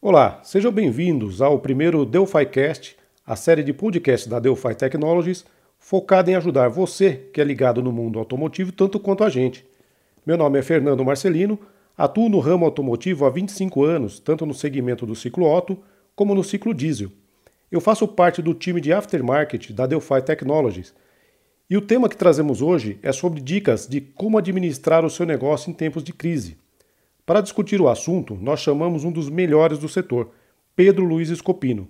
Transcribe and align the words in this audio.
Olá, 0.00 0.38
sejam 0.44 0.70
bem-vindos 0.70 1.42
ao 1.42 1.58
primeiro 1.58 2.06
DelphiCast, 2.06 2.96
a 3.26 3.34
série 3.34 3.64
de 3.64 3.72
podcasts 3.72 4.28
da 4.28 4.38
Delphi 4.38 4.72
Technologies, 4.76 5.44
focada 5.76 6.30
em 6.30 6.36
ajudar 6.36 6.68
você 6.68 7.28
que 7.32 7.40
é 7.40 7.44
ligado 7.44 7.82
no 7.82 7.90
mundo 7.90 8.20
automotivo 8.20 8.70
tanto 8.70 9.00
quanto 9.00 9.24
a 9.24 9.28
gente. 9.28 9.66
Meu 10.24 10.36
nome 10.36 10.56
é 10.56 10.62
Fernando 10.62 11.04
Marcelino, 11.04 11.58
atuo 11.96 12.28
no 12.28 12.38
ramo 12.38 12.64
automotivo 12.64 13.26
há 13.26 13.30
25 13.30 13.82
anos, 13.82 14.20
tanto 14.20 14.46
no 14.46 14.54
segmento 14.54 15.04
do 15.04 15.16
ciclo 15.16 15.52
Otto 15.52 15.76
como 16.14 16.32
no 16.32 16.44
ciclo 16.44 16.72
diesel. 16.72 17.10
Eu 17.68 17.80
faço 17.80 18.06
parte 18.06 18.40
do 18.40 18.54
time 18.54 18.80
de 18.80 18.92
aftermarket 18.92 19.72
da 19.72 19.84
Delphi 19.84 20.22
Technologies. 20.24 20.94
E 21.68 21.76
o 21.76 21.82
tema 21.82 22.08
que 22.08 22.16
trazemos 22.16 22.62
hoje 22.62 23.00
é 23.02 23.10
sobre 23.10 23.40
dicas 23.40 23.88
de 23.88 24.00
como 24.00 24.38
administrar 24.38 25.04
o 25.04 25.10
seu 25.10 25.26
negócio 25.26 25.68
em 25.68 25.74
tempos 25.74 26.04
de 26.04 26.12
crise. 26.12 26.56
Para 27.28 27.42
discutir 27.42 27.78
o 27.78 27.90
assunto, 27.90 28.38
nós 28.40 28.60
chamamos 28.60 29.04
um 29.04 29.12
dos 29.12 29.28
melhores 29.28 29.78
do 29.78 29.86
setor, 29.86 30.30
Pedro 30.74 31.04
Luiz 31.04 31.28
Escopino. 31.28 31.86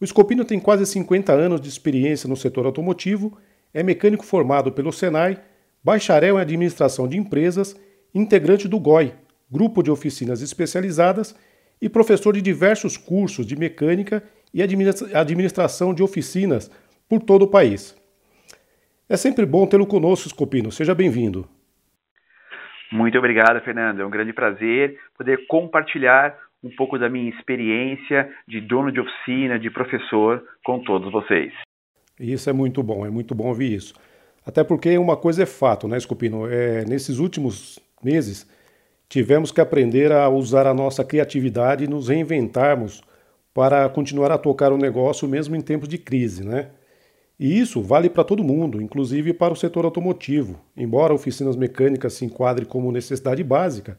O 0.00 0.04
Escopino 0.04 0.44
tem 0.44 0.58
quase 0.58 0.84
50 0.84 1.32
anos 1.32 1.60
de 1.60 1.68
experiência 1.68 2.28
no 2.28 2.36
setor 2.36 2.66
automotivo, 2.66 3.38
é 3.72 3.84
mecânico 3.84 4.26
formado 4.26 4.72
pelo 4.72 4.92
Senai, 4.92 5.40
bacharel 5.80 6.38
em 6.38 6.40
administração 6.40 7.06
de 7.06 7.16
empresas, 7.16 7.76
integrante 8.12 8.66
do 8.66 8.80
GOI, 8.80 9.14
Grupo 9.48 9.80
de 9.80 9.92
Oficinas 9.92 10.42
Especializadas, 10.42 11.36
e 11.80 11.88
professor 11.88 12.34
de 12.34 12.42
diversos 12.42 12.96
cursos 12.96 13.46
de 13.46 13.54
mecânica 13.54 14.24
e 14.52 14.60
administração 14.60 15.94
de 15.94 16.02
oficinas 16.02 16.68
por 17.08 17.22
todo 17.22 17.42
o 17.42 17.48
país. 17.48 17.94
É 19.08 19.16
sempre 19.16 19.46
bom 19.46 19.68
tê-lo 19.68 19.86
conosco, 19.86 20.26
Escopino. 20.26 20.72
Seja 20.72 20.96
bem-vindo. 20.96 21.48
Muito 22.94 23.18
obrigado, 23.18 23.60
Fernando. 23.60 24.00
É 24.00 24.06
um 24.06 24.10
grande 24.10 24.32
prazer 24.32 24.96
poder 25.18 25.48
compartilhar 25.48 26.38
um 26.62 26.70
pouco 26.70 26.96
da 26.96 27.08
minha 27.08 27.28
experiência 27.28 28.32
de 28.46 28.60
dono 28.60 28.92
de 28.92 29.00
oficina, 29.00 29.58
de 29.58 29.68
professor, 29.68 30.40
com 30.64 30.78
todos 30.78 31.10
vocês. 31.10 31.52
Isso 32.20 32.48
é 32.48 32.52
muito 32.52 32.84
bom, 32.84 33.04
é 33.04 33.10
muito 33.10 33.34
bom 33.34 33.48
ouvir 33.48 33.74
isso. 33.74 33.94
Até 34.46 34.62
porque 34.62 34.96
uma 34.96 35.16
coisa 35.16 35.42
é 35.42 35.46
fato, 35.46 35.88
né, 35.88 35.96
Escopino? 35.96 36.46
É, 36.46 36.84
nesses 36.84 37.18
últimos 37.18 37.80
meses, 38.00 38.48
tivemos 39.08 39.50
que 39.50 39.60
aprender 39.60 40.12
a 40.12 40.28
usar 40.28 40.64
a 40.64 40.72
nossa 40.72 41.04
criatividade 41.04 41.82
e 41.82 41.88
nos 41.88 42.06
reinventarmos 42.08 43.02
para 43.52 43.88
continuar 43.88 44.30
a 44.30 44.38
tocar 44.38 44.72
o 44.72 44.78
negócio 44.78 45.26
mesmo 45.26 45.56
em 45.56 45.60
tempos 45.60 45.88
de 45.88 45.98
crise, 45.98 46.46
né? 46.46 46.70
E 47.38 47.58
isso 47.58 47.82
vale 47.82 48.08
para 48.08 48.22
todo 48.24 48.44
mundo, 48.44 48.80
inclusive 48.80 49.32
para 49.32 49.52
o 49.52 49.56
setor 49.56 49.84
automotivo. 49.84 50.60
Embora 50.76 51.12
oficinas 51.12 51.56
mecânicas 51.56 52.14
se 52.14 52.24
enquadrem 52.24 52.66
como 52.66 52.92
necessidade 52.92 53.42
básica, 53.42 53.98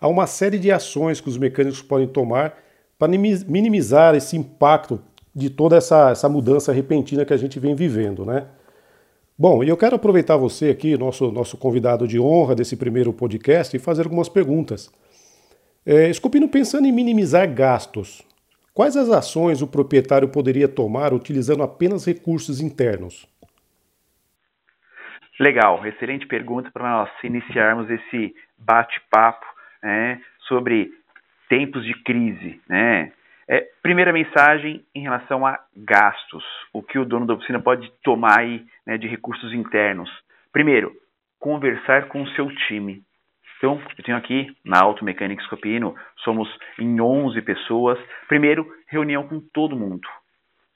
há 0.00 0.08
uma 0.08 0.26
série 0.26 0.58
de 0.58 0.70
ações 0.70 1.20
que 1.20 1.28
os 1.28 1.38
mecânicos 1.38 1.80
podem 1.80 2.08
tomar 2.08 2.58
para 2.98 3.08
minimizar 3.08 4.14
esse 4.14 4.36
impacto 4.36 5.00
de 5.34 5.48
toda 5.48 5.76
essa, 5.76 6.10
essa 6.10 6.28
mudança 6.28 6.72
repentina 6.72 7.24
que 7.24 7.32
a 7.32 7.36
gente 7.36 7.58
vem 7.58 7.74
vivendo, 7.74 8.24
né? 8.24 8.46
Bom, 9.38 9.64
e 9.64 9.68
eu 9.68 9.76
quero 9.76 9.96
aproveitar 9.96 10.36
você 10.36 10.68
aqui, 10.68 10.96
nosso, 10.96 11.32
nosso 11.32 11.56
convidado 11.56 12.06
de 12.06 12.20
honra 12.20 12.54
desse 12.54 12.76
primeiro 12.76 13.12
podcast, 13.12 13.74
e 13.74 13.80
fazer 13.80 14.02
algumas 14.02 14.28
perguntas. 14.28 14.90
É, 15.84 16.10
pensando 16.48 16.86
em 16.86 16.92
minimizar 16.92 17.52
gastos, 17.52 18.22
Quais 18.74 18.96
as 18.96 19.10
ações 19.10 19.60
o 19.60 19.70
proprietário 19.70 20.28
poderia 20.28 20.66
tomar 20.66 21.12
utilizando 21.12 21.62
apenas 21.62 22.06
recursos 22.06 22.58
internos? 22.58 23.26
Legal, 25.38 25.84
excelente 25.86 26.26
pergunta 26.26 26.70
para 26.70 26.90
nós 26.90 27.10
iniciarmos 27.22 27.90
esse 27.90 28.34
bate-papo 28.56 29.44
né, 29.82 30.22
sobre 30.48 30.90
tempos 31.50 31.84
de 31.84 31.92
crise. 32.02 32.62
Né? 32.66 33.12
É, 33.46 33.66
primeira 33.82 34.10
mensagem 34.10 34.82
em 34.94 35.02
relação 35.02 35.46
a 35.46 35.58
gastos, 35.76 36.44
o 36.72 36.82
que 36.82 36.98
o 36.98 37.04
dono 37.04 37.26
da 37.26 37.34
oficina 37.34 37.60
pode 37.60 37.92
tomar 38.02 38.38
aí, 38.38 38.64
né, 38.86 38.96
de 38.96 39.06
recursos 39.06 39.52
internos. 39.52 40.08
Primeiro, 40.50 40.92
conversar 41.38 42.08
com 42.08 42.22
o 42.22 42.28
seu 42.30 42.48
time. 42.68 43.02
Então, 43.62 43.80
eu 43.96 44.04
tenho 44.04 44.18
aqui 44.18 44.52
na 44.64 44.80
Auto 44.80 45.04
Mecânica 45.04 45.40
Scopino, 45.44 45.94
somos 46.24 46.48
em 46.80 47.00
11 47.00 47.40
pessoas. 47.42 47.96
Primeiro, 48.26 48.66
reunião 48.88 49.28
com 49.28 49.38
todo 49.38 49.76
mundo. 49.76 50.02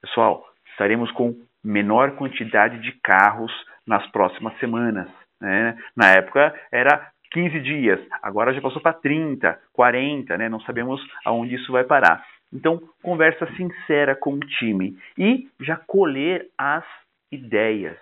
Pessoal, 0.01 0.47
estaremos 0.71 1.11
com 1.11 1.35
menor 1.65 2.13
quantidade 2.13 2.81
de 2.81 2.93
carros 3.03 3.51
nas 3.85 4.07
próximas 4.13 4.57
semanas. 4.61 5.09
Né? 5.41 5.77
Na 5.97 6.13
época 6.13 6.55
era 6.71 7.11
15 7.33 7.59
dias, 7.59 7.99
agora 8.23 8.55
já 8.55 8.61
passou 8.61 8.81
para 8.81 8.93
30, 8.93 9.59
40, 9.73 10.39
né? 10.39 10.49
não 10.49 10.61
sabemos 10.61 11.05
aonde 11.25 11.57
isso 11.57 11.73
vai 11.73 11.83
parar. 11.83 12.25
Então, 12.53 12.81
conversa 13.03 13.53
sincera 13.57 14.15
com 14.15 14.35
o 14.35 14.39
time 14.39 14.97
e 15.19 15.49
já 15.59 15.75
colher 15.77 16.47
as 16.57 16.85
ideias. 17.33 17.99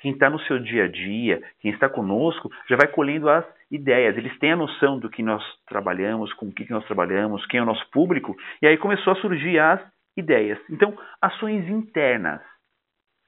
Quem 0.00 0.10
está 0.10 0.28
no 0.28 0.40
seu 0.40 0.58
dia 0.58 0.86
a 0.86 0.88
dia, 0.88 1.40
quem 1.60 1.70
está 1.70 1.88
conosco, 1.88 2.50
já 2.68 2.74
vai 2.74 2.88
colhendo 2.88 3.30
as 3.30 3.44
ideias, 3.70 4.16
eles 4.16 4.36
têm 4.38 4.52
a 4.52 4.56
noção 4.56 4.98
do 4.98 5.10
que 5.10 5.22
nós 5.22 5.42
trabalhamos, 5.66 6.32
com 6.34 6.46
o 6.46 6.52
que 6.52 6.70
nós 6.70 6.84
trabalhamos, 6.86 7.44
quem 7.46 7.58
é 7.58 7.62
o 7.62 7.66
nosso 7.66 7.88
público, 7.90 8.36
e 8.62 8.66
aí 8.66 8.76
começou 8.76 9.12
a 9.12 9.16
surgir 9.16 9.58
as 9.58 9.80
ideias. 10.16 10.58
Então, 10.70 10.96
ações 11.20 11.68
internas. 11.68 12.40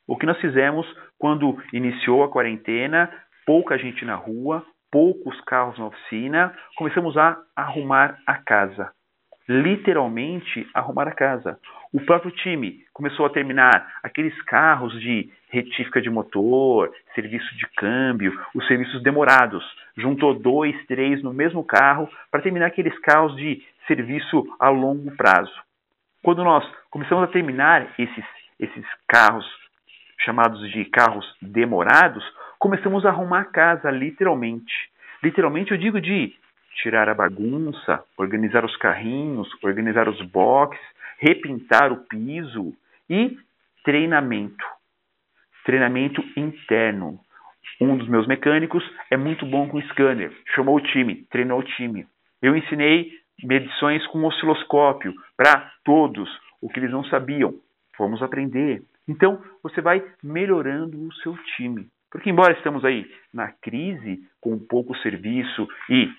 O 0.06 0.16
que 0.16 0.26
nós 0.26 0.40
fizemos 0.40 0.86
quando 1.18 1.56
iniciou 1.72 2.22
a 2.24 2.30
quarentena, 2.30 3.12
pouca 3.44 3.76
gente 3.76 4.04
na 4.04 4.14
rua, 4.14 4.64
poucos 4.90 5.38
carros 5.42 5.78
na 5.78 5.86
oficina, 5.86 6.54
começamos 6.76 7.16
a 7.16 7.36
arrumar 7.54 8.18
a 8.26 8.36
casa. 8.36 8.90
Literalmente 9.48 10.68
arrumar 10.74 11.08
a 11.08 11.14
casa. 11.14 11.58
O 11.90 12.00
próprio 12.00 12.30
time 12.30 12.84
começou 12.92 13.24
a 13.24 13.30
terminar 13.30 13.94
aqueles 14.02 14.38
carros 14.42 14.92
de 15.00 15.30
retífica 15.48 16.02
de 16.02 16.10
motor, 16.10 16.92
serviço 17.14 17.56
de 17.56 17.66
câmbio, 17.68 18.38
os 18.54 18.66
serviços 18.66 19.02
demorados. 19.02 19.64
Juntou 19.96 20.34
dois, 20.34 20.76
três 20.86 21.22
no 21.22 21.32
mesmo 21.32 21.64
carro 21.64 22.10
para 22.30 22.42
terminar 22.42 22.66
aqueles 22.66 22.96
carros 22.98 23.34
de 23.36 23.62
serviço 23.86 24.46
a 24.60 24.68
longo 24.68 25.10
prazo. 25.16 25.54
Quando 26.22 26.44
nós 26.44 26.62
começamos 26.90 27.24
a 27.24 27.28
terminar 27.28 27.94
esses, 27.98 28.24
esses 28.60 28.84
carros 29.08 29.46
chamados 30.18 30.60
de 30.70 30.84
carros 30.84 31.24
demorados, 31.40 32.22
começamos 32.58 33.06
a 33.06 33.08
arrumar 33.08 33.40
a 33.40 33.44
casa, 33.46 33.90
literalmente. 33.90 34.90
Literalmente 35.22 35.72
eu 35.72 35.78
digo 35.78 36.00
de 36.00 36.34
tirar 36.82 37.08
a 37.08 37.14
bagunça, 37.14 38.02
organizar 38.16 38.64
os 38.64 38.76
carrinhos, 38.76 39.48
organizar 39.62 40.08
os 40.08 40.20
boxes, 40.22 40.80
repintar 41.18 41.92
o 41.92 42.04
piso 42.04 42.74
e 43.08 43.36
treinamento. 43.84 44.64
Treinamento 45.64 46.22
interno. 46.36 47.18
Um 47.80 47.96
dos 47.96 48.08
meus 48.08 48.26
mecânicos 48.26 48.82
é 49.10 49.16
muito 49.16 49.44
bom 49.44 49.68
com 49.68 49.80
scanner, 49.82 50.32
chamou 50.54 50.76
o 50.76 50.80
time, 50.80 51.26
treinou 51.30 51.60
o 51.60 51.64
time. 51.64 52.06
Eu 52.40 52.56
ensinei 52.56 53.12
medições 53.42 54.04
com 54.08 54.24
osciloscópio 54.24 55.14
para 55.36 55.70
todos, 55.84 56.28
o 56.60 56.68
que 56.68 56.80
eles 56.80 56.90
não 56.90 57.04
sabiam. 57.04 57.54
Vamos 57.98 58.22
aprender. 58.22 58.82
Então, 59.06 59.42
você 59.62 59.80
vai 59.80 60.04
melhorando 60.22 61.00
o 61.00 61.12
seu 61.14 61.36
time. 61.56 61.88
Porque, 62.10 62.30
embora 62.30 62.52
estamos 62.52 62.84
aí 62.84 63.06
na 63.32 63.52
crise, 63.52 64.22
com 64.40 64.58
pouco 64.58 64.96
serviço 64.98 65.68
e 65.90 66.10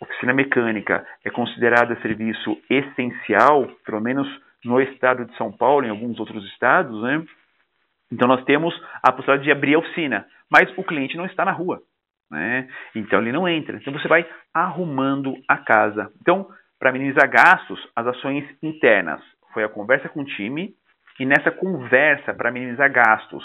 oficina 0.00 0.32
mecânica 0.32 1.06
é 1.24 1.30
considerada 1.30 2.00
serviço 2.00 2.56
essencial, 2.70 3.66
pelo 3.84 4.00
menos 4.00 4.28
no 4.64 4.80
estado 4.80 5.24
de 5.24 5.36
São 5.36 5.52
Paulo, 5.52 5.86
em 5.86 5.90
alguns 5.90 6.18
outros 6.18 6.44
estados, 6.52 7.02
né? 7.02 7.24
Então 8.10 8.26
nós 8.26 8.44
temos 8.44 8.74
a 9.02 9.12
possibilidade 9.12 9.44
de 9.44 9.52
abrir 9.52 9.74
a 9.74 9.78
oficina, 9.78 10.26
mas 10.50 10.70
o 10.76 10.84
cliente 10.84 11.16
não 11.16 11.26
está 11.26 11.44
na 11.44 11.52
rua, 11.52 11.80
né? 12.30 12.68
Então 12.94 13.20
ele 13.20 13.32
não 13.32 13.48
entra. 13.48 13.76
Então 13.76 13.92
você 13.92 14.08
vai 14.08 14.26
arrumando 14.52 15.34
a 15.46 15.58
casa. 15.58 16.10
Então, 16.20 16.48
para 16.78 16.92
minimizar 16.92 17.28
gastos, 17.28 17.80
as 17.94 18.06
ações 18.06 18.44
internas 18.62 19.20
foi 19.52 19.64
a 19.64 19.68
conversa 19.68 20.08
com 20.08 20.20
o 20.20 20.24
time 20.24 20.74
e 21.18 21.26
nessa 21.26 21.50
conversa 21.50 22.32
para 22.32 22.50
minimizar 22.50 22.90
gastos, 22.92 23.44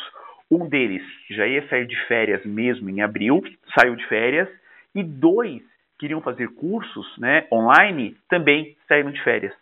um 0.50 0.70
deles 0.70 1.04
já 1.32 1.48
ia 1.48 1.68
sair 1.68 1.88
de 1.88 1.96
férias 2.08 2.46
mesmo 2.46 2.90
em 2.90 3.02
abril, 3.02 3.42
saiu 3.78 3.96
de 3.96 4.06
férias 4.08 4.48
e 4.94 5.04
dois 5.04 5.62
queriam 6.04 6.20
fazer 6.20 6.50
cursos 6.50 7.18
né, 7.18 7.48
online 7.50 8.18
também 8.28 8.76
saíram 8.90 9.10
de 9.10 9.24
férias. 9.24 9.54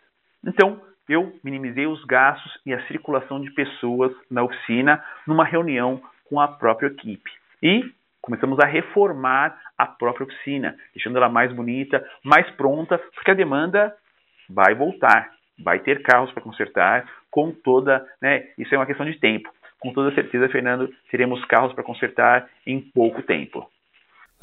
Então, 0.44 0.82
eu 1.08 1.32
minimizei 1.44 1.86
os 1.86 2.04
gastos 2.04 2.58
e 2.66 2.74
a 2.74 2.84
circulação 2.88 3.40
de 3.40 3.48
pessoas 3.52 4.12
na 4.28 4.42
oficina 4.42 5.00
numa 5.24 5.44
reunião 5.44 6.02
com 6.28 6.40
a 6.40 6.48
própria 6.48 6.88
equipe. 6.88 7.30
E 7.62 7.84
começamos 8.20 8.58
a 8.58 8.66
reformar 8.66 9.56
a 9.78 9.86
própria 9.86 10.24
oficina, 10.24 10.76
deixando 10.92 11.16
ela 11.16 11.28
mais 11.28 11.52
bonita, 11.52 12.04
mais 12.24 12.50
pronta, 12.56 12.98
porque 13.14 13.30
a 13.30 13.34
demanda 13.34 13.94
vai 14.50 14.74
voltar, 14.74 15.30
vai 15.62 15.78
ter 15.78 16.02
carros 16.02 16.32
para 16.32 16.42
consertar, 16.42 17.08
com 17.30 17.52
toda, 17.52 18.04
né, 18.20 18.48
isso 18.58 18.74
é 18.74 18.78
uma 18.78 18.86
questão 18.86 19.06
de 19.06 19.16
tempo. 19.20 19.48
Com 19.78 19.92
toda 19.92 20.12
certeza, 20.12 20.48
Fernando, 20.48 20.92
teremos 21.08 21.44
carros 21.44 21.72
para 21.72 21.84
consertar 21.84 22.48
em 22.66 22.80
pouco 22.80 23.22
tempo. 23.22 23.70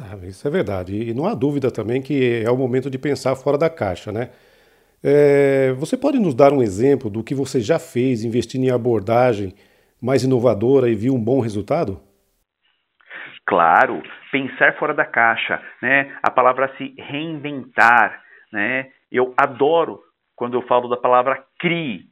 Ah, 0.01 0.15
isso 0.25 0.47
é 0.47 0.51
verdade. 0.51 0.95
E 0.95 1.13
não 1.13 1.25
há 1.25 1.33
dúvida 1.33 1.69
também 1.69 2.01
que 2.01 2.43
é 2.45 2.49
o 2.49 2.57
momento 2.57 2.89
de 2.89 2.97
pensar 2.97 3.35
fora 3.35 3.57
da 3.57 3.69
caixa, 3.69 4.11
né? 4.11 4.29
É, 5.03 5.73
você 5.73 5.97
pode 5.97 6.19
nos 6.19 6.33
dar 6.33 6.51
um 6.51 6.61
exemplo 6.61 7.09
do 7.09 7.23
que 7.23 7.33
você 7.33 7.61
já 7.61 7.79
fez 7.79 8.23
investindo 8.23 8.65
em 8.65 8.71
abordagem 8.71 9.53
mais 10.01 10.23
inovadora 10.23 10.89
e 10.89 10.95
viu 10.95 11.13
um 11.13 11.23
bom 11.23 11.39
resultado? 11.39 12.01
Claro, 13.45 14.01
pensar 14.31 14.77
fora 14.77 14.93
da 14.93 15.05
caixa, 15.05 15.61
né? 15.81 16.15
A 16.23 16.31
palavra 16.31 16.71
se 16.77 16.93
reinventar, 16.97 18.21
né? 18.53 18.89
Eu 19.11 19.33
adoro 19.37 19.99
quando 20.35 20.53
eu 20.53 20.61
falo 20.67 20.87
da 20.87 20.97
palavra 20.97 21.43
CRI, 21.59 22.03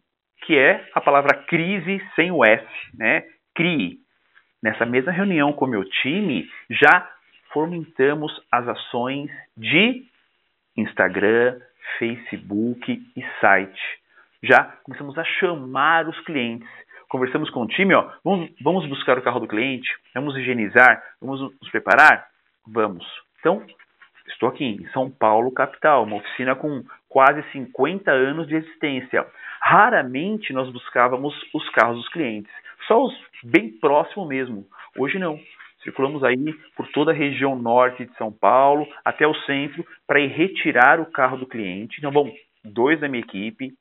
que 0.45 0.57
é 0.57 0.83
a 0.93 0.99
palavra 0.99 1.37
crise 1.45 2.01
sem 2.15 2.31
o 2.31 2.43
S, 2.43 2.65
né? 2.93 3.23
CRI. 3.55 3.97
Nessa 4.63 4.85
mesma 4.85 5.11
reunião 5.11 5.53
com 5.53 5.65
o 5.65 5.69
meu 5.69 5.83
time, 5.85 6.45
já 6.69 7.07
fomentamos 7.57 8.31
as 8.51 8.67
ações 8.67 9.31
de 9.57 10.03
Instagram, 10.77 11.59
Facebook 11.97 13.01
e 13.15 13.25
site. 13.41 13.81
Já 14.43 14.63
começamos 14.83 15.17
a 15.17 15.23
chamar 15.23 16.07
os 16.07 16.19
clientes. 16.19 16.69
Conversamos 17.09 17.49
com 17.49 17.63
o 17.63 17.67
time, 17.67 17.95
ó, 17.95 18.11
vamos, 18.23 18.51
vamos 18.61 18.87
buscar 18.87 19.17
o 19.17 19.23
carro 19.23 19.39
do 19.39 19.47
cliente, 19.47 19.89
vamos 20.13 20.37
higienizar, 20.37 21.01
vamos 21.19 21.41
nos 21.41 21.71
preparar? 21.71 22.27
Vamos. 22.67 23.03
Então, 23.39 23.65
estou 24.27 24.49
aqui 24.49 24.63
em 24.63 24.87
São 24.89 25.09
Paulo, 25.09 25.51
capital, 25.51 26.03
uma 26.03 26.17
oficina 26.17 26.53
com 26.53 26.83
quase 27.09 27.41
50 27.53 28.11
anos 28.11 28.47
de 28.47 28.55
existência. 28.55 29.25
Raramente 29.59 30.53
nós 30.53 30.71
buscávamos 30.71 31.33
os 31.55 31.67
carros 31.71 31.97
dos 31.97 32.09
clientes, 32.09 32.51
só 32.87 33.03
os 33.03 33.15
bem 33.43 33.71
próximos 33.79 34.27
mesmo. 34.27 34.63
Hoje 34.95 35.17
não. 35.17 35.39
Circulamos 35.87 36.21
aí 36.21 36.53
por 36.75 36.85
toda 36.89 37.11
a 37.11 37.15
região 37.15 37.55
norte 37.55 38.05
de 38.05 38.13
São 38.17 38.29
Paulo 38.29 38.85
até 39.05 39.25
o 39.25 39.33
centro 39.45 39.87
para 40.05 40.19
ir 40.19 40.27
retirar 40.27 40.99
o 40.99 41.05
carro 41.05 41.37
do 41.37 41.47
cliente. 41.47 41.97
Então, 41.97 42.11
bom, 42.11 42.29
dois 42.61 42.99
da 42.99 43.07
minha 43.07 43.23
equipe, 43.23 43.71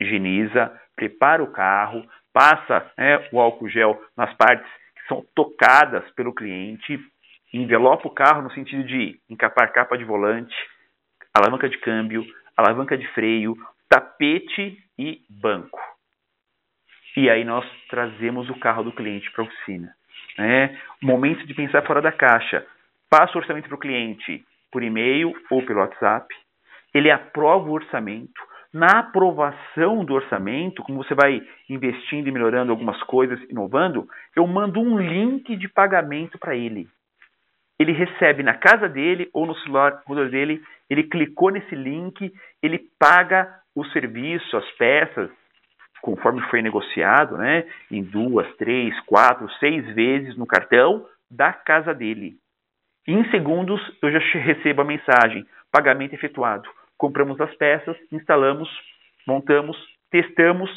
higieniza, 0.00 0.76
prepara 0.96 1.44
o 1.44 1.52
carro, 1.52 2.04
passa 2.32 2.90
né, 2.98 3.28
o 3.30 3.38
álcool 3.38 3.68
gel 3.68 4.02
nas 4.16 4.34
partes 4.36 4.68
que 4.96 5.06
são 5.06 5.24
tocadas 5.32 6.10
pelo 6.16 6.34
cliente, 6.34 6.98
envelopa 7.52 8.08
o 8.08 8.14
carro 8.14 8.42
no 8.42 8.50
sentido 8.50 8.82
de 8.82 9.20
encapar 9.30 9.72
capa 9.72 9.96
de 9.96 10.02
volante, 10.02 10.56
alavanca 11.32 11.68
de 11.68 11.78
câmbio, 11.78 12.26
alavanca 12.56 12.98
de 12.98 13.06
freio, 13.12 13.56
tapete 13.88 14.76
e 14.98 15.20
banco. 15.30 15.78
E 17.16 17.30
aí 17.30 17.44
nós 17.44 17.64
trazemos 17.88 18.50
o 18.50 18.58
carro 18.58 18.82
do 18.82 18.90
cliente 18.90 19.30
para 19.30 19.44
a 19.44 19.46
oficina. 19.46 19.94
Né? 20.38 20.78
Momento 21.02 21.46
de 21.46 21.54
pensar 21.54 21.82
fora 21.82 22.02
da 22.02 22.12
caixa. 22.12 22.66
Passa 23.08 23.36
o 23.36 23.40
orçamento 23.40 23.68
para 23.68 23.76
o 23.76 23.80
cliente 23.80 24.44
por 24.72 24.82
e-mail 24.82 25.32
ou 25.50 25.64
pelo 25.64 25.80
WhatsApp. 25.80 26.26
Ele 26.92 27.10
aprova 27.10 27.68
o 27.68 27.72
orçamento. 27.72 28.42
Na 28.72 28.98
aprovação 28.98 30.04
do 30.04 30.14
orçamento, 30.14 30.82
como 30.82 31.04
você 31.04 31.14
vai 31.14 31.40
investindo 31.70 32.26
e 32.26 32.32
melhorando 32.32 32.72
algumas 32.72 33.00
coisas, 33.04 33.40
inovando, 33.48 34.08
eu 34.34 34.44
mando 34.48 34.80
um 34.80 34.98
link 34.98 35.54
de 35.56 35.68
pagamento 35.68 36.36
para 36.40 36.56
ele. 36.56 36.88
Ele 37.78 37.92
recebe 37.92 38.42
na 38.42 38.54
casa 38.54 38.88
dele 38.88 39.28
ou 39.32 39.46
no 39.46 39.54
celular 39.58 40.02
dele, 40.28 40.60
ele 40.90 41.04
clicou 41.04 41.50
nesse 41.50 41.74
link, 41.74 42.32
ele 42.60 42.80
paga 42.98 43.48
o 43.76 43.84
serviço, 43.86 44.56
as 44.56 44.68
peças, 44.72 45.30
conforme 46.04 46.42
foi 46.50 46.60
negociado, 46.60 47.38
né, 47.38 47.64
em 47.90 48.02
duas, 48.02 48.46
três, 48.56 48.94
quatro, 49.06 49.50
seis 49.58 49.82
vezes 49.94 50.36
no 50.36 50.46
cartão 50.46 51.06
da 51.30 51.50
casa 51.50 51.94
dele. 51.94 52.36
Em 53.08 53.24
segundos 53.30 53.80
eu 54.02 54.12
já 54.12 54.18
recebo 54.18 54.82
a 54.82 54.84
mensagem: 54.84 55.46
pagamento 55.72 56.14
efetuado. 56.14 56.68
Compramos 56.98 57.40
as 57.40 57.54
peças, 57.56 57.96
instalamos, 58.12 58.68
montamos, 59.26 59.78
testamos, 60.10 60.70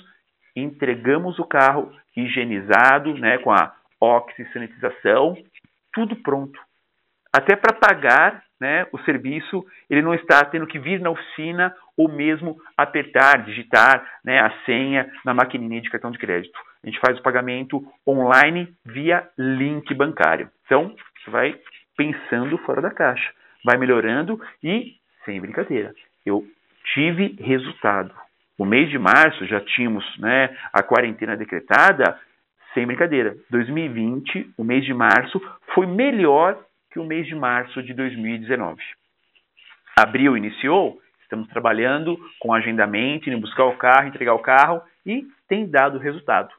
entregamos 0.56 1.38
o 1.40 1.46
carro 1.46 1.92
higienizado, 2.16 3.14
né, 3.16 3.38
com 3.40 3.52
a 3.52 3.76
oxisanitização, 4.00 5.38
tudo 5.94 6.16
pronto. 6.16 6.58
Até 7.34 7.58
para 7.58 7.76
pagar 7.76 8.44
né, 8.62 8.88
o 8.94 8.98
serviço, 9.00 9.66
ele 9.90 10.02
não 10.02 10.14
está 10.14 10.44
tendo 10.46 10.68
que 10.68 10.80
vir 10.80 11.02
na 11.02 11.10
oficina 11.10 11.76
ou 11.98 12.08
mesmo 12.08 12.58
apertar, 12.78 13.44
digitar 13.44 14.08
né, 14.24 14.40
a 14.40 14.52
senha 14.66 15.12
na 15.26 15.34
maquininha 15.34 15.82
de 15.82 15.90
cartão 15.90 16.12
de 16.12 16.20
crédito. 16.20 16.58
A 16.84 16.88
gente 16.88 17.00
faz 17.00 17.18
o 17.18 17.24
pagamento 17.24 17.84
online 18.08 18.74
via 18.86 19.28
link 19.38 19.94
bancário. 19.96 20.50
Então, 20.66 20.96
você 21.20 21.32
vai 21.32 21.60
pensando 21.98 22.58
fora 22.60 22.82
da 22.82 22.92
caixa, 22.92 23.34
vai 23.66 23.78
melhorando 23.78 24.40
e, 24.64 24.94
sem 25.26 25.42
brincadeira, 25.42 25.94
eu 26.26 26.46
tive 26.94 27.36
resultado. 27.42 28.14
O 28.58 28.66
mês 28.66 28.90
de 28.90 28.98
março 28.98 29.46
já 29.46 29.60
tínhamos 29.60 30.06
né, 30.20 30.56
a 30.72 30.84
quarentena 30.84 31.36
decretada, 31.36 32.18
sem 32.74 32.86
brincadeira. 32.86 33.36
2020, 33.50 34.52
o 34.58 34.64
mês 34.64 34.86
de 34.86 34.94
março, 34.94 35.42
foi 35.74 35.88
melhor 35.88 36.58
que 36.92 37.00
o 37.00 37.04
mês 37.04 37.28
de 37.28 37.36
março 37.36 37.82
de 37.84 37.94
2019. 37.94 38.82
Abril 39.98 40.38
iniciou, 40.38 41.00
Estamos 41.28 41.50
trabalhando 41.50 42.18
com 42.40 42.54
agendamento, 42.54 43.30
indo 43.30 43.42
buscar 43.42 43.66
o 43.66 43.76
carro, 43.76 44.08
entregar 44.08 44.34
o 44.34 44.40
carro 44.40 44.82
e 45.06 45.28
tem 45.46 45.68
dado 45.68 46.00
resultado. 46.00 46.54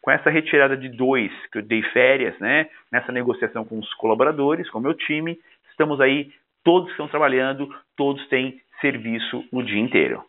Com 0.00 0.10
essa 0.10 0.30
retirada 0.30 0.74
de 0.74 0.88
dois 0.88 1.30
que 1.52 1.58
eu 1.58 1.62
dei 1.62 1.82
férias, 1.92 2.34
né, 2.40 2.66
nessa 2.90 3.12
negociação 3.12 3.66
com 3.66 3.78
os 3.78 3.92
colaboradores, 3.94 4.68
com 4.70 4.78
o 4.78 4.82
meu 4.82 4.94
time, 4.94 5.38
estamos 5.70 6.00
aí, 6.00 6.32
todos 6.64 6.90
estão 6.90 7.06
trabalhando, 7.06 7.68
todos 7.94 8.26
têm 8.28 8.58
serviço 8.80 9.44
o 9.52 9.62
dia 9.62 9.78
inteiro. 9.78 10.24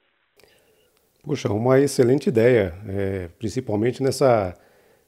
Puxa, 1.24 1.51
uma 1.53 1.80
excelente 1.80 2.27
ideia, 2.27 2.74
é, 2.89 3.30
principalmente 3.39 4.03
nessa, 4.03 4.53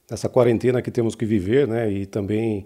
nessa 0.10 0.30
quarentena 0.30 0.82
que 0.82 0.92
temos 0.92 1.14
que 1.14 1.26
viver, 1.26 1.68
né, 1.68 1.92
e 1.92 2.06
também 2.06 2.66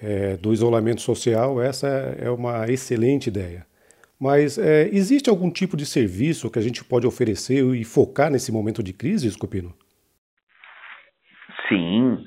é, 0.00 0.38
do 0.38 0.50
isolamento 0.50 1.02
social, 1.02 1.60
essa 1.60 1.86
é 2.18 2.30
uma 2.30 2.64
excelente 2.70 3.28
ideia. 3.28 3.67
Mas 4.20 4.58
é, 4.58 4.88
existe 4.88 5.30
algum 5.30 5.50
tipo 5.50 5.76
de 5.76 5.86
serviço 5.86 6.50
que 6.50 6.58
a 6.58 6.62
gente 6.62 6.84
pode 6.84 7.06
oferecer 7.06 7.64
e 7.74 7.84
focar 7.84 8.30
nesse 8.30 8.50
momento 8.50 8.82
de 8.82 8.92
crise, 8.92 9.28
Escopino? 9.28 9.72
Sim. 11.68 12.24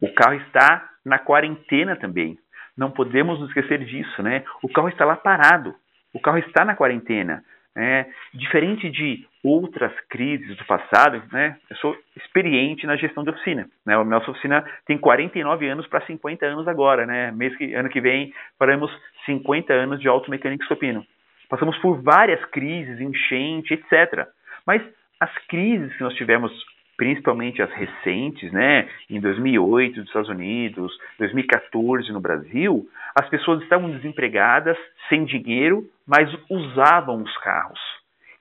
O 0.00 0.12
carro 0.14 0.34
está 0.34 0.88
na 1.04 1.18
quarentena 1.18 1.96
também. 1.96 2.38
Não 2.76 2.90
podemos 2.90 3.38
nos 3.38 3.48
esquecer 3.48 3.84
disso, 3.84 4.22
né? 4.22 4.44
O 4.62 4.68
carro 4.68 4.88
está 4.88 5.04
lá 5.04 5.16
parado. 5.16 5.74
O 6.14 6.20
carro 6.20 6.38
está 6.38 6.64
na 6.64 6.74
quarentena. 6.74 7.44
Né? 7.76 8.06
Diferente 8.32 8.88
de 8.90 9.26
outras 9.42 9.92
crises 10.08 10.56
do 10.56 10.64
passado, 10.64 11.22
né? 11.32 11.56
Eu 11.68 11.76
sou 11.76 11.96
experiente 12.16 12.86
na 12.86 12.96
gestão 12.96 13.24
de 13.24 13.30
oficina. 13.30 13.68
Né? 13.86 13.94
A 13.94 14.04
nossa 14.04 14.30
oficina 14.30 14.64
tem 14.86 14.98
49 14.98 15.68
anos 15.68 15.86
para 15.86 16.04
50 16.04 16.44
anos 16.44 16.68
agora, 16.68 17.06
né? 17.06 17.30
Mês 17.32 17.56
que, 17.56 17.74
ano 17.74 17.88
que 17.88 18.00
vem 18.00 18.32
faremos 18.58 18.90
50 19.26 19.72
anos 19.72 20.00
de 20.00 20.08
automecânica 20.08 20.62
Escopino. 20.62 21.04
Passamos 21.48 21.76
por 21.78 22.00
várias 22.02 22.44
crises, 22.46 23.00
enchente, 23.00 23.74
etc. 23.74 24.28
Mas 24.66 24.82
as 25.18 25.32
crises 25.48 25.94
que 25.96 26.02
nós 26.02 26.14
tivemos, 26.14 26.52
principalmente 26.96 27.60
as 27.60 27.70
recentes, 27.72 28.52
né, 28.52 28.88
em 29.08 29.20
2008 29.20 29.98
nos 29.98 30.06
Estados 30.06 30.28
Unidos, 30.28 30.92
2014 31.18 32.12
no 32.12 32.20
Brasil, 32.20 32.86
as 33.18 33.28
pessoas 33.28 33.62
estavam 33.62 33.90
desempregadas, 33.90 34.76
sem 35.08 35.24
dinheiro, 35.24 35.84
mas 36.06 36.30
usavam 36.48 37.22
os 37.22 37.36
carros. 37.38 37.80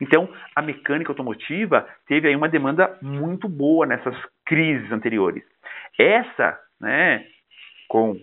Então, 0.01 0.29
a 0.55 0.61
mecânica 0.61 1.11
automotiva 1.11 1.87
teve 2.07 2.27
aí 2.27 2.35
uma 2.35 2.47
demanda 2.47 2.97
muito 3.01 3.49
boa 3.49 3.85
nessas 3.85 4.15
crises 4.45 4.91
anteriores. 4.91 5.43
Essa, 5.97 6.57
né, 6.79 7.25
com 7.87 8.15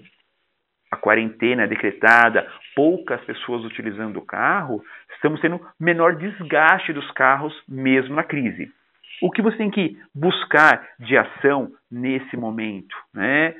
a 0.90 0.96
quarentena 0.96 1.66
decretada, 1.66 2.50
poucas 2.74 3.22
pessoas 3.24 3.64
utilizando 3.64 4.18
o 4.18 4.24
carro, 4.24 4.82
estamos 5.14 5.40
tendo 5.40 5.60
menor 5.78 6.16
desgaste 6.16 6.92
dos 6.92 7.10
carros 7.12 7.52
mesmo 7.68 8.14
na 8.14 8.24
crise. 8.24 8.72
O 9.20 9.30
que 9.30 9.42
você 9.42 9.56
tem 9.56 9.70
que 9.70 9.98
buscar 10.14 10.88
de 10.98 11.16
ação 11.16 11.72
nesse 11.90 12.36
momento? 12.36 12.94
Né? 13.12 13.54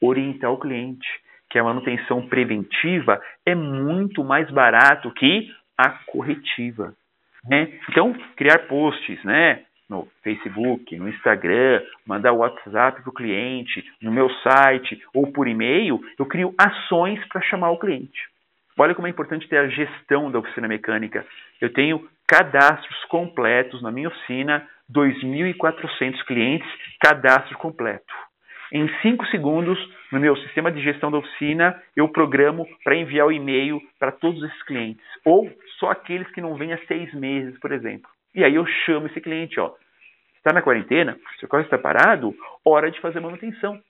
Orientar 0.00 0.52
o 0.52 0.58
cliente 0.58 1.08
que 1.50 1.58
a 1.58 1.64
manutenção 1.64 2.28
preventiva 2.28 3.20
é 3.46 3.54
muito 3.54 4.22
mais 4.22 4.50
barato 4.50 5.10
que 5.12 5.48
a 5.76 5.90
corretiva. 6.06 6.94
Né? 7.48 7.78
Então, 7.88 8.14
criar 8.36 8.66
posts, 8.66 9.22
né? 9.24 9.64
no 9.88 10.06
Facebook, 10.22 10.96
no 10.98 11.08
Instagram, 11.08 11.82
mandar 12.06 12.32
WhatsApp 12.32 13.00
para 13.00 13.10
o 13.10 13.14
cliente, 13.14 13.82
no 14.02 14.12
meu 14.12 14.28
site 14.42 15.02
ou 15.14 15.32
por 15.32 15.48
e-mail, 15.48 15.98
eu 16.18 16.26
crio 16.26 16.54
ações 16.58 17.24
para 17.28 17.40
chamar 17.40 17.70
o 17.70 17.78
cliente. 17.78 18.28
Olha 18.78 18.94
como 18.94 19.06
é 19.06 19.10
importante 19.10 19.48
ter 19.48 19.56
a 19.56 19.68
gestão 19.68 20.30
da 20.30 20.38
oficina 20.38 20.68
mecânica. 20.68 21.26
Eu 21.60 21.72
tenho 21.72 22.06
cadastros 22.28 23.04
completos 23.06 23.82
na 23.82 23.90
minha 23.90 24.08
oficina, 24.08 24.68
2.400 24.92 26.22
clientes, 26.24 26.68
cadastro 27.00 27.56
completo. 27.58 28.27
Em 28.72 28.88
5 29.00 29.26
segundos, 29.26 29.78
no 30.12 30.20
meu 30.20 30.36
sistema 30.36 30.70
de 30.70 30.82
gestão 30.82 31.10
da 31.10 31.18
oficina, 31.18 31.80
eu 31.96 32.08
programo 32.08 32.66
para 32.84 32.96
enviar 32.96 33.26
o 33.26 33.32
e-mail 33.32 33.80
para 33.98 34.12
todos 34.12 34.42
esses 34.42 34.62
clientes. 34.64 35.04
Ou 35.24 35.50
só 35.78 35.90
aqueles 35.90 36.30
que 36.32 36.40
não 36.40 36.54
vêm 36.54 36.72
há 36.72 36.78
seis 36.86 37.12
meses, 37.14 37.58
por 37.60 37.72
exemplo. 37.72 38.10
E 38.34 38.44
aí 38.44 38.54
eu 38.54 38.66
chamo 38.84 39.06
esse 39.06 39.20
cliente, 39.20 39.58
ó. 39.58 39.72
Está 40.36 40.52
na 40.52 40.62
quarentena? 40.62 41.18
Seu 41.40 41.48
carro 41.48 41.64
está 41.64 41.78
parado? 41.78 42.34
Hora 42.64 42.90
de 42.90 43.00
fazer 43.00 43.20
manutenção. 43.20 43.80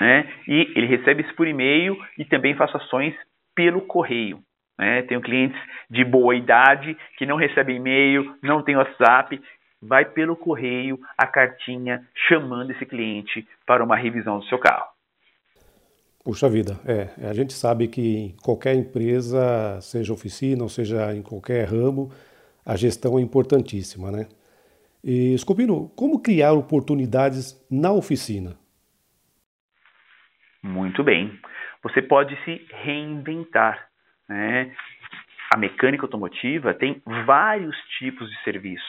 Né? 0.00 0.32
E 0.46 0.72
ele 0.76 0.86
recebe 0.86 1.22
isso 1.22 1.34
por 1.34 1.46
e-mail 1.46 1.96
e 2.16 2.24
também 2.24 2.54
faço 2.54 2.76
ações 2.76 3.14
pelo 3.54 3.82
correio. 3.82 4.38
Né? 4.78 5.02
Tenho 5.02 5.20
clientes 5.20 5.60
de 5.90 6.04
boa 6.04 6.36
idade 6.36 6.96
que 7.16 7.26
não 7.26 7.36
recebem 7.36 7.76
e-mail, 7.76 8.36
não 8.42 8.62
tem 8.62 8.76
WhatsApp, 8.76 9.40
vai 9.80 10.04
pelo 10.04 10.36
correio 10.36 10.98
a 11.16 11.26
cartinha 11.26 12.06
chamando 12.28 12.70
esse 12.70 12.84
cliente 12.84 13.46
para 13.66 13.82
uma 13.84 13.96
revisão 13.96 14.38
do 14.38 14.44
seu 14.46 14.58
carro. 14.58 14.86
Puxa 16.24 16.48
vida, 16.48 16.78
é. 16.84 17.28
A 17.28 17.32
gente 17.32 17.52
sabe 17.52 17.88
que 17.88 18.16
em 18.16 18.36
qualquer 18.42 18.74
empresa, 18.74 19.80
seja 19.80 20.12
oficina 20.12 20.62
ou 20.62 20.68
seja 20.68 21.14
em 21.14 21.22
qualquer 21.22 21.66
ramo, 21.66 22.10
a 22.66 22.76
gestão 22.76 23.18
é 23.18 23.22
importantíssima, 23.22 24.10
né? 24.10 24.28
E, 25.02 25.38
Scopino, 25.38 25.88
como 25.96 26.20
criar 26.20 26.52
oportunidades 26.52 27.54
na 27.70 27.92
oficina? 27.92 28.58
Muito 30.62 31.02
bem. 31.04 31.38
Você 31.82 32.02
pode 32.02 32.36
se 32.44 32.66
reinventar. 32.82 33.88
Né? 34.28 34.74
A 35.54 35.56
mecânica 35.56 36.04
automotiva 36.04 36.74
tem 36.74 37.00
vários 37.24 37.76
tipos 37.98 38.28
de 38.28 38.42
serviço. 38.42 38.84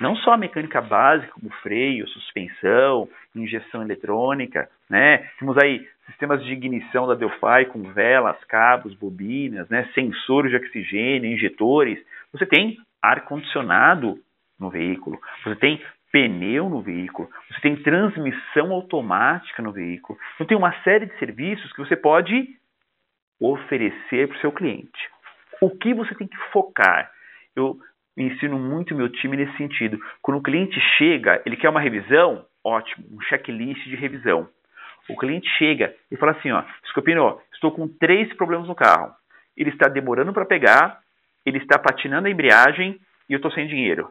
Não 0.00 0.16
só 0.16 0.32
a 0.32 0.38
mecânica 0.38 0.80
básica, 0.80 1.32
como 1.32 1.50
freio, 1.62 2.08
suspensão, 2.08 3.08
injeção 3.36 3.82
eletrônica, 3.82 4.68
né? 4.88 5.18
Temos 5.38 5.58
aí 5.58 5.86
sistemas 6.06 6.42
de 6.44 6.52
ignição 6.52 7.06
da 7.06 7.14
Delphi 7.14 7.66
com 7.70 7.82
velas, 7.92 8.42
cabos, 8.44 8.94
bobinas, 8.94 9.68
né? 9.68 9.88
sensores 9.94 10.50
de 10.50 10.56
oxigênio, 10.56 11.30
injetores. 11.30 11.98
Você 12.32 12.46
tem 12.46 12.78
ar-condicionado 13.02 14.18
no 14.58 14.70
veículo, 14.70 15.18
você 15.44 15.56
tem 15.56 15.82
pneu 16.12 16.68
no 16.68 16.82
veículo, 16.82 17.30
você 17.48 17.60
tem 17.60 17.76
transmissão 17.76 18.72
automática 18.72 19.62
no 19.62 19.72
veículo. 19.72 20.18
Então 20.34 20.46
tem 20.46 20.56
uma 20.56 20.72
série 20.82 21.06
de 21.06 21.18
serviços 21.18 21.72
que 21.72 21.78
você 21.78 21.96
pode 21.96 22.48
oferecer 23.40 24.28
para 24.28 24.36
o 24.36 24.40
seu 24.40 24.52
cliente. 24.52 25.08
O 25.60 25.70
que 25.70 25.94
você 25.94 26.14
tem 26.14 26.26
que 26.26 26.36
focar? 26.52 27.10
Eu 27.54 27.78
ensino 28.16 28.58
muito 28.58 28.94
meu 28.94 29.08
time 29.08 29.36
nesse 29.36 29.56
sentido. 29.56 29.98
Quando 30.22 30.38
o 30.38 30.42
cliente 30.42 30.78
chega, 30.98 31.42
ele 31.46 31.56
quer 31.56 31.68
uma 31.68 31.80
revisão, 31.80 32.44
ótimo, 32.64 33.06
um 33.12 33.20
checklist 33.22 33.82
de 33.84 33.96
revisão. 33.96 34.48
O 35.08 35.16
cliente 35.16 35.48
chega 35.58 35.94
e 36.10 36.16
fala 36.16 36.32
assim, 36.32 36.50
ó, 36.50 36.62
Scopino, 36.90 37.40
estou 37.52 37.72
com 37.72 37.88
três 37.88 38.32
problemas 38.34 38.68
no 38.68 38.74
carro. 38.74 39.12
Ele 39.56 39.70
está 39.70 39.88
demorando 39.88 40.32
para 40.32 40.44
pegar, 40.44 41.00
ele 41.44 41.58
está 41.58 41.78
patinando 41.78 42.28
a 42.28 42.30
embreagem 42.30 42.98
e 43.28 43.32
eu 43.32 43.36
estou 43.36 43.50
sem 43.50 43.66
dinheiro. 43.66 44.08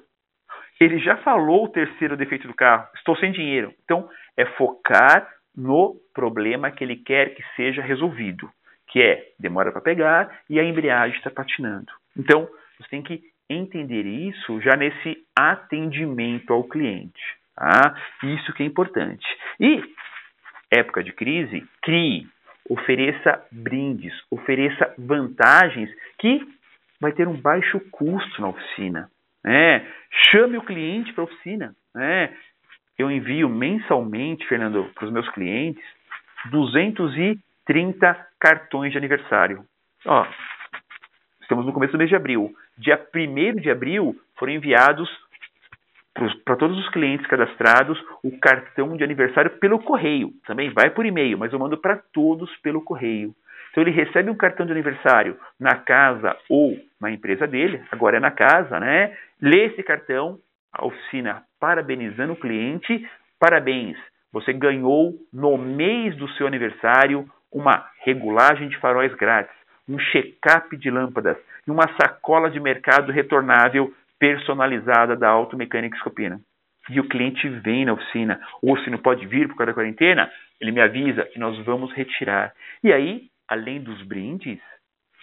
Ele 0.79 1.00
já 1.00 1.18
falou 1.18 1.65
o 1.65 1.70
terceiro 1.70 2.18
defeito 2.18 2.48
do 2.48 2.53
carro, 2.53 2.88
estou 2.96 3.15
sem 3.18 3.32
dinheiro. 3.32 3.74
Então, 3.84 4.10
é 4.36 4.46
focar 4.46 5.27
no 5.56 5.96
problema 6.13 6.72
que 6.72 6.84
ele 6.84 6.96
quer 6.96 7.36
que 7.36 7.44
seja 7.56 7.82
resolvido 7.82 8.50
que 8.89 9.01
é 9.01 9.32
demora 9.39 9.72
para 9.72 9.82
pegar 9.82 10.41
e 10.50 10.60
a 10.60 10.63
embreagem 10.63 11.18
está 11.18 11.29
patinando. 11.29 11.91
Então, 12.18 12.50
você 12.79 12.89
tem 12.89 13.01
que 13.01 13.22
entender 13.50 14.06
isso 14.06 14.62
já 14.62 14.75
nesse 14.75 15.18
atendimento 15.36 16.53
ao 16.53 16.63
cliente. 16.63 17.22
Tá? 17.56 17.96
Isso 18.24 18.53
que 18.53 18.63
é 18.63 18.65
importante. 18.65 19.25
E, 19.60 19.84
época 20.72 21.03
de 21.03 21.12
crise, 21.12 21.68
crie, 21.82 22.27
ofereça 22.70 23.46
brindes, 23.51 24.13
ofereça 24.29 24.94
vantagens 24.98 25.89
que 26.20 26.48
vai 27.01 27.12
ter 27.12 27.27
um 27.27 27.39
baixo 27.39 27.79
custo 27.91 28.41
na 28.41 28.50
oficina. 28.50 29.10
Né? 29.44 29.86
Chame 30.32 30.58
o 30.58 30.63
cliente 30.63 31.12
para 31.13 31.24
a 31.24 31.25
oficina. 31.25 31.75
Né? 31.96 32.34
Eu 32.98 33.10
envio 33.10 33.50
mensalmente, 33.50 34.46
Fernando, 34.48 34.91
para 34.94 35.06
os 35.06 35.12
meus 35.12 35.27
clientes 35.29 35.84
200 36.51 37.18
e 37.18 37.39
30 37.65 38.27
cartões 38.39 38.91
de 38.91 38.98
aniversário. 38.98 39.65
Ó, 40.06 40.25
estamos 41.41 41.65
no 41.65 41.74
começo 41.74 41.94
do 41.94 41.98
mês 41.98 42.10
de 42.10 42.15
abril. 42.15 42.53
Dia 42.79 43.00
1 43.13 43.59
de 43.59 43.69
abril 43.69 44.15
foram 44.38 44.53
enviados 44.53 45.09
para 46.45 46.55
todos 46.55 46.77
os 46.77 46.89
clientes 46.89 47.27
cadastrados 47.27 48.01
o 48.24 48.39
cartão 48.39 48.95
de 48.95 49.03
aniversário 49.03 49.51
pelo 49.59 49.79
correio. 49.79 50.31
Também 50.48 50.69
vai 50.69 50.89
por 50.89 51.05
e-mail, 51.05 51.38
mas 51.38 51.51
eu 51.51 51.59
mando 51.59 51.77
para 51.77 51.98
todos 52.13 52.50
pelo 52.57 52.81
correio. 52.81 53.36
Então 53.71 53.83
ele 53.83 53.91
recebe 53.91 54.29
um 54.29 54.36
cartão 54.36 54.65
de 54.65 54.71
aniversário 54.71 55.38
na 55.59 55.75
casa 55.75 56.36
ou 56.50 56.77
na 57.00 57.12
empresa 57.12 57.45
dele, 57.45 57.81
agora 57.91 58.17
é 58.17 58.19
na 58.19 58.31
casa, 58.31 58.79
né? 58.79 59.15
Lê 59.41 59.65
esse 59.65 59.83
cartão, 59.83 60.39
a 60.74 60.86
oficina 60.86 61.43
parabenizando 61.59 62.33
o 62.33 62.39
cliente, 62.39 63.07
parabéns, 63.39 63.98
você 64.31 64.53
ganhou 64.53 65.13
no 65.33 65.57
mês 65.57 66.15
do 66.15 66.29
seu 66.29 66.48
aniversário 66.48 67.29
uma 67.51 67.86
regulagem 68.03 68.69
de 68.69 68.77
faróis 68.77 69.13
grátis, 69.15 69.55
um 69.89 69.98
check-up 69.98 70.77
de 70.77 70.89
lâmpadas 70.91 71.38
e 71.67 71.72
uma 71.72 71.88
sacola 72.00 72.50
de 72.50 72.60
mercado 72.60 73.12
retornável 73.12 73.93
personalizada 74.19 75.15
da 75.15 75.29
Automecânica 75.29 75.98
Escopina. 75.98 76.39
E 76.89 77.00
o 77.00 77.08
cliente 77.08 77.48
vem 77.48 77.86
na 77.86 77.93
oficina, 77.93 78.39
ou 78.62 78.77
se 78.79 78.89
não 78.89 78.98
pode 78.98 79.25
vir 79.25 79.48
por 79.48 79.55
causa 79.55 79.72
da 79.72 79.74
quarentena, 79.74 80.29
ele 80.60 80.72
me 80.72 80.81
avisa 80.81 81.27
e 81.36 81.39
nós 81.39 81.58
vamos 81.65 81.91
retirar. 81.93 82.53
E 82.84 82.91
aí, 82.91 83.27
além 83.48 83.81
dos 83.81 84.01
brindes, 84.03 84.60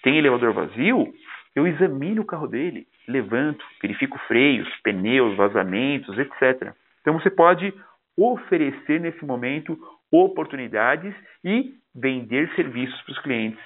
tem 0.02 0.18
elevador 0.18 0.52
vazio, 0.52 1.12
eu 1.54 1.66
examino 1.66 2.22
o 2.22 2.26
carro 2.26 2.46
dele, 2.46 2.86
levanto, 3.08 3.64
verifico 3.80 4.18
freios, 4.28 4.68
pneus, 4.82 5.36
vazamentos, 5.36 6.16
etc. 6.18 6.72
Então 7.00 7.14
você 7.18 7.30
pode 7.30 7.72
oferecer 8.16 9.00
nesse 9.00 9.24
momento 9.24 9.78
oportunidades 10.10 11.14
e 11.44 11.74
vender 11.94 12.50
serviços 12.54 13.00
para 13.02 13.12
os 13.12 13.18
clientes, 13.20 13.58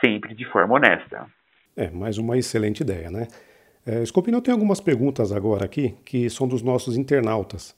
sempre 0.00 0.34
de 0.34 0.44
forma 0.46 0.74
honesta. 0.74 1.26
É, 1.76 1.90
mais 1.90 2.18
uma 2.18 2.36
excelente 2.36 2.80
ideia, 2.80 3.10
né? 3.10 3.28
É, 3.86 4.04
Scopino 4.04 4.42
tem 4.42 4.52
algumas 4.52 4.80
perguntas 4.80 5.32
agora 5.32 5.64
aqui 5.64 5.96
que 6.04 6.28
são 6.28 6.46
dos 6.46 6.62
nossos 6.62 6.96
internautas. 6.96 7.76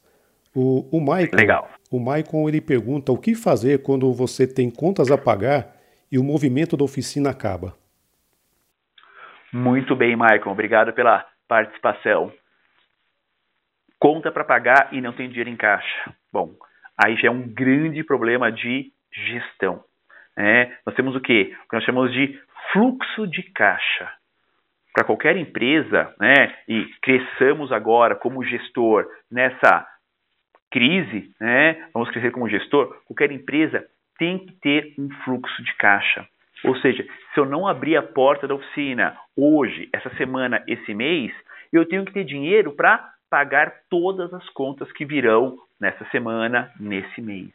O, 0.54 0.88
o 0.90 1.00
Maicon, 1.00 1.36
Legal. 1.36 1.68
O 1.90 1.98
Maicon 1.98 2.48
ele 2.48 2.60
pergunta 2.60 3.10
o 3.12 3.18
que 3.18 3.34
fazer 3.34 3.82
quando 3.82 4.12
você 4.12 4.46
tem 4.46 4.70
contas 4.70 5.10
a 5.10 5.18
pagar 5.18 5.76
e 6.10 6.18
o 6.18 6.24
movimento 6.24 6.76
da 6.76 6.84
oficina 6.84 7.30
acaba. 7.30 7.76
Muito 9.52 9.96
bem, 9.96 10.16
Maicon. 10.16 10.52
Obrigado 10.52 10.92
pela 10.92 11.26
participação. 11.48 12.32
Conta 13.98 14.30
para 14.30 14.44
pagar 14.44 14.88
e 14.92 15.00
não 15.00 15.12
tem 15.12 15.28
dinheiro 15.28 15.50
em 15.50 15.56
caixa. 15.56 16.14
Bom, 16.32 16.54
aí 16.96 17.16
já 17.16 17.28
é 17.28 17.30
um 17.30 17.46
grande 17.46 18.04
problema 18.04 18.50
de 18.50 18.92
gestão. 19.12 19.84
Né? 20.40 20.75
Nós 20.87 20.94
temos 20.94 21.14
o 21.14 21.20
que? 21.20 21.54
O 21.64 21.68
que 21.68 21.75
nós 21.75 21.85
chamamos 21.85 22.11
de 22.14 22.40
fluxo 22.73 23.26
de 23.26 23.42
caixa. 23.52 24.11
Para 24.94 25.04
qualquer 25.04 25.37
empresa, 25.37 26.14
né, 26.18 26.56
e 26.66 26.87
cresçamos 27.02 27.70
agora 27.70 28.14
como 28.14 28.42
gestor 28.42 29.06
nessa 29.30 29.87
crise, 30.70 31.30
né, 31.38 31.88
vamos 31.92 32.11
crescer 32.11 32.30
como 32.30 32.49
gestor, 32.49 33.02
qualquer 33.04 33.30
empresa 33.30 33.87
tem 34.18 34.38
que 34.38 34.52
ter 34.61 34.94
um 34.99 35.11
fluxo 35.25 35.62
de 35.62 35.75
caixa. 35.76 36.26
Ou 36.64 36.75
seja, 36.76 37.06
se 37.35 37.40
eu 37.40 37.44
não 37.44 37.68
abrir 37.68 37.97
a 37.99 38.02
porta 38.02 38.49
da 38.49 38.54
oficina 38.54 39.16
hoje, 39.37 39.90
essa 39.92 40.09
semana, 40.16 40.64
esse 40.66 40.94
mês, 40.94 41.32
eu 41.70 41.87
tenho 41.87 42.04
que 42.04 42.12
ter 42.12 42.25
dinheiro 42.25 42.73
para 42.73 43.11
pagar 43.28 43.73
todas 43.90 44.32
as 44.32 44.49
contas 44.50 44.90
que 44.92 45.04
virão 45.04 45.56
nessa 45.78 46.04
semana, 46.06 46.73
nesse 46.80 47.20
mês. 47.20 47.52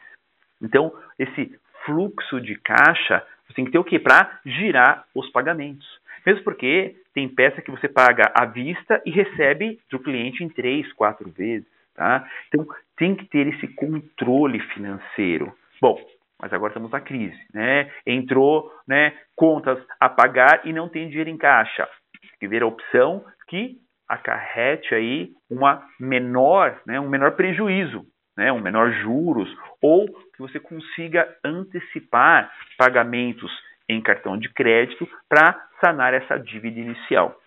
Então, 0.61 0.91
esse 1.19 1.51
fluxo 1.85 2.41
de 2.41 2.55
caixa, 2.55 3.25
você 3.47 3.53
tem 3.53 3.65
que 3.65 3.71
ter 3.71 3.77
o 3.77 3.83
quê? 3.83 3.99
Para 3.99 4.39
girar 4.45 5.05
os 5.13 5.29
pagamentos. 5.29 5.87
Mesmo 6.25 6.43
porque 6.43 6.95
tem 7.13 7.29
peça 7.29 7.61
que 7.61 7.71
você 7.71 7.87
paga 7.87 8.31
à 8.33 8.45
vista 8.45 9.01
e 9.05 9.11
recebe 9.11 9.79
do 9.89 9.99
cliente 9.99 10.43
em 10.43 10.49
três, 10.49 10.91
quatro 10.93 11.29
vezes. 11.29 11.67
Tá? 11.93 12.27
Então, 12.47 12.67
tem 12.97 13.15
que 13.15 13.25
ter 13.25 13.47
esse 13.47 13.67
controle 13.69 14.59
financeiro. 14.73 15.53
Bom, 15.79 15.97
mas 16.41 16.51
agora 16.51 16.71
estamos 16.71 16.91
na 16.91 16.99
crise. 16.99 17.39
Né? 17.53 17.91
Entrou 18.05 18.71
né, 18.87 19.13
contas 19.35 19.79
a 19.99 20.09
pagar 20.09 20.61
e 20.65 20.73
não 20.73 20.89
tem 20.89 21.07
dinheiro 21.07 21.29
em 21.29 21.37
caixa. 21.37 21.87
Que 22.39 22.47
ver 22.47 22.63
a 22.63 22.67
opção 22.67 23.23
que 23.47 23.77
acarrete 24.09 24.93
aí 24.93 25.31
uma 25.49 25.83
menor, 25.99 26.81
né, 26.85 26.99
um 26.99 27.09
menor 27.09 27.31
prejuízo 27.31 28.05
né, 28.37 28.51
um 28.51 28.59
menor 28.59 28.91
juros, 28.91 29.49
ou 29.81 30.05
que 30.35 30.41
você 30.41 30.59
consiga 30.59 31.27
antecipar 31.43 32.51
pagamentos 32.77 33.51
em 33.87 34.01
cartão 34.01 34.37
de 34.37 34.49
crédito 34.49 35.07
para 35.29 35.59
sanar 35.79 36.13
essa 36.13 36.37
dívida 36.37 36.79
inicial, 36.79 37.39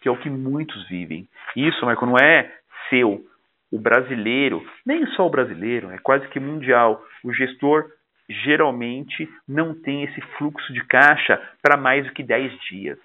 que 0.00 0.08
é 0.08 0.10
o 0.10 0.16
que 0.16 0.30
muitos 0.30 0.88
vivem. 0.88 1.28
Isso, 1.56 1.84
Marco, 1.84 2.06
não 2.06 2.16
é 2.16 2.52
seu. 2.88 3.24
o 3.72 3.80
brasileiro, 3.80 4.64
nem 4.86 5.04
só 5.08 5.26
o 5.26 5.30
brasileiro, 5.30 5.90
é 5.90 5.98
quase 5.98 6.28
que 6.28 6.38
mundial, 6.38 7.02
o 7.24 7.32
gestor 7.32 7.90
geralmente 8.28 9.28
não 9.46 9.74
tem 9.74 10.04
esse 10.04 10.20
fluxo 10.38 10.72
de 10.72 10.84
caixa 10.84 11.40
para 11.62 11.76
mais 11.76 12.06
do 12.06 12.12
que 12.12 12.22
10 12.22 12.58
dias. 12.70 12.98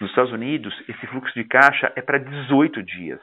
Nos 0.00 0.10
Estados 0.10 0.32
Unidos, 0.32 0.72
esse 0.88 1.06
fluxo 1.08 1.34
de 1.34 1.44
caixa 1.44 1.92
é 1.96 2.02
para 2.02 2.18
18 2.18 2.82
dias. 2.84 3.20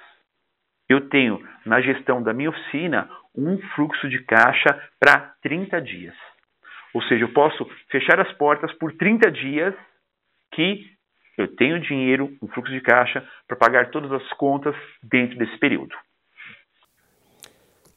Eu 0.89 1.09
tenho 1.09 1.41
na 1.65 1.81
gestão 1.81 2.21
da 2.21 2.33
minha 2.33 2.49
oficina 2.49 3.09
um 3.37 3.57
fluxo 3.75 4.09
de 4.09 4.23
caixa 4.23 4.79
para 4.99 5.33
30 5.41 5.81
dias. 5.81 6.15
Ou 6.93 7.01
seja, 7.03 7.25
eu 7.25 7.33
posso 7.33 7.69
fechar 7.89 8.19
as 8.19 8.31
portas 8.33 8.71
por 8.73 8.93
30 8.93 9.31
dias 9.31 9.73
que 10.53 10.85
eu 11.37 11.53
tenho 11.55 11.81
dinheiro, 11.81 12.35
um 12.41 12.47
fluxo 12.47 12.71
de 12.71 12.81
caixa 12.81 13.27
para 13.47 13.57
pagar 13.57 13.91
todas 13.91 14.11
as 14.11 14.27
contas 14.33 14.75
dentro 15.03 15.37
desse 15.37 15.57
período. 15.57 15.93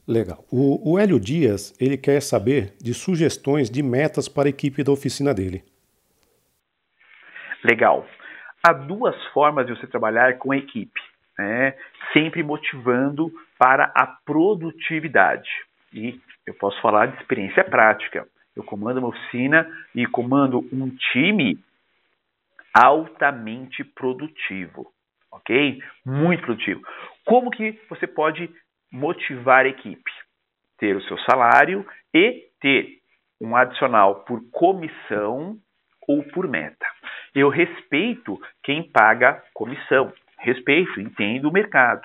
Legal. 0.06 0.42
O, 0.50 0.92
o 0.94 0.98
Hélio 0.98 1.20
Dias, 1.20 1.76
ele 1.78 1.98
quer 1.98 2.20
saber 2.22 2.72
de 2.82 2.94
sugestões 2.94 3.70
de 3.70 3.82
metas 3.82 4.26
para 4.26 4.48
a 4.48 4.50
equipe 4.50 4.82
da 4.82 4.90
oficina 4.90 5.34
dele. 5.34 5.62
Legal. 7.62 8.06
Há 8.62 8.72
duas 8.72 9.14
formas 9.26 9.66
de 9.66 9.76
você 9.76 9.86
trabalhar 9.86 10.38
com 10.38 10.50
a 10.50 10.56
equipe, 10.56 11.00
né? 11.38 11.74
sempre 12.12 12.42
motivando 12.42 13.30
para 13.58 13.92
a 13.94 14.06
produtividade. 14.06 15.48
E 15.92 16.20
eu 16.46 16.54
posso 16.54 16.80
falar 16.80 17.06
de 17.06 17.20
experiência 17.20 17.64
prática. 17.64 18.26
Eu 18.54 18.62
comando 18.62 18.98
uma 18.98 19.08
oficina 19.08 19.68
e 19.94 20.06
comando 20.06 20.66
um 20.72 20.88
time 21.12 21.58
altamente 22.74 23.82
produtivo, 23.84 24.92
ok? 25.32 25.82
Muito 26.04 26.42
produtivo. 26.42 26.80
Como 27.24 27.50
que 27.50 27.78
você 27.88 28.06
pode 28.06 28.50
motivar 28.90 29.64
a 29.64 29.68
equipe, 29.68 30.10
ter 30.78 30.96
o 30.96 31.02
seu 31.02 31.18
salário 31.20 31.86
e 32.14 32.46
ter 32.60 32.98
um 33.40 33.54
adicional 33.56 34.24
por 34.24 34.42
comissão 34.50 35.56
ou 36.06 36.22
por 36.24 36.48
meta. 36.48 36.86
Eu 37.34 37.48
respeito 37.48 38.40
quem 38.62 38.82
paga 38.82 39.42
comissão, 39.52 40.12
respeito, 40.38 41.00
entendo 41.00 41.48
o 41.48 41.52
mercado. 41.52 42.02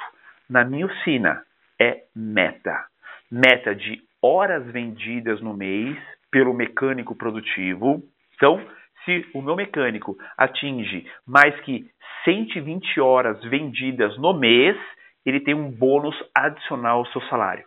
Na 0.50 0.64
minha 0.64 0.86
oficina 0.86 1.44
é 1.80 2.04
meta. 2.16 2.86
Meta 3.32 3.74
de 3.74 4.02
horas 4.22 4.66
vendidas 4.72 5.42
no 5.42 5.54
mês 5.54 5.98
pelo 6.32 6.54
mecânico 6.54 7.16
produtivo. 7.16 8.02
Então, 8.36 8.64
se 9.06 9.26
o 9.34 9.42
meu 9.42 9.56
mecânico 9.56 10.18
atinge 10.38 11.06
mais 11.26 11.60
que 11.62 11.90
120 12.24 13.00
horas 13.00 13.42
vendidas 13.44 14.18
no 14.18 14.34
mês, 14.34 14.78
ele 15.26 15.40
tem 15.40 15.54
um 15.54 15.70
bônus 15.70 16.16
adicional 16.36 17.00
ao 17.00 17.06
seu 17.08 17.22
salário. 17.24 17.66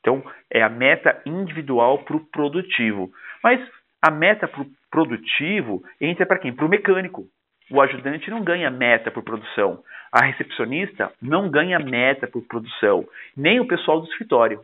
Então, 0.00 0.22
é 0.50 0.62
a 0.62 0.68
meta 0.68 1.20
individual 1.26 2.04
para 2.04 2.16
o 2.16 2.24
produtivo. 2.26 3.10
Mas 3.42 3.60
a 4.00 4.10
meta 4.10 4.46
para 4.46 4.62
o 4.62 4.66
produtivo 4.90 5.82
entra 6.00 6.24
para 6.24 6.38
quem? 6.38 6.52
Para 6.54 6.64
o 6.64 6.68
mecânico. 6.68 7.26
O 7.70 7.80
ajudante 7.80 8.30
não 8.30 8.44
ganha 8.44 8.70
meta 8.70 9.10
por 9.10 9.24
produção. 9.24 9.82
A 10.10 10.24
recepcionista 10.24 11.12
não 11.20 11.50
ganha 11.50 11.78
meta 11.78 12.26
por 12.26 12.42
produção. 12.42 13.06
Nem 13.36 13.60
o 13.60 13.66
pessoal 13.66 14.00
do 14.00 14.08
escritório. 14.08 14.60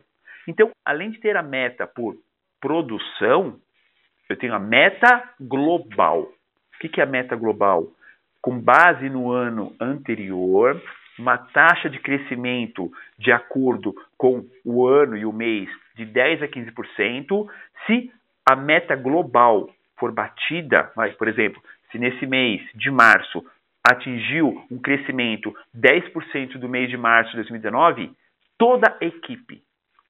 Então, 0.47 0.71
além 0.85 1.11
de 1.11 1.19
ter 1.19 1.35
a 1.37 1.43
meta 1.43 1.87
por 1.87 2.15
produção, 2.59 3.59
eu 4.29 4.37
tenho 4.37 4.53
a 4.53 4.59
meta 4.59 5.29
global. 5.39 6.21
O 6.21 6.79
que 6.79 6.99
é 6.99 7.03
a 7.03 7.07
meta 7.07 7.35
global? 7.35 7.87
Com 8.41 8.59
base 8.59 9.09
no 9.09 9.31
ano 9.31 9.73
anterior, 9.79 10.81
uma 11.17 11.37
taxa 11.37 11.89
de 11.89 11.99
crescimento 11.99 12.91
de 13.17 13.31
acordo 13.31 13.93
com 14.17 14.45
o 14.65 14.87
ano 14.87 15.15
e 15.15 15.25
o 15.25 15.31
mês 15.31 15.69
de 15.95 16.05
10 16.05 16.43
a 16.43 16.47
15%, 16.47 17.47
se 17.85 18.11
a 18.45 18.55
meta 18.55 18.95
global 18.95 19.69
for 19.97 20.11
batida, 20.11 20.91
por 21.17 21.27
exemplo, 21.27 21.61
se 21.91 21.97
nesse 21.97 22.25
mês 22.25 22.61
de 22.73 22.89
março 22.89 23.45
atingiu 23.83 24.65
um 24.71 24.79
crescimento 24.79 25.53
10% 25.75 26.57
do 26.57 26.69
mês 26.69 26.89
de 26.89 26.97
março 26.97 27.31
de 27.31 27.37
2019, 27.37 28.11
toda 28.57 28.97
a 29.01 29.05
equipe, 29.05 29.61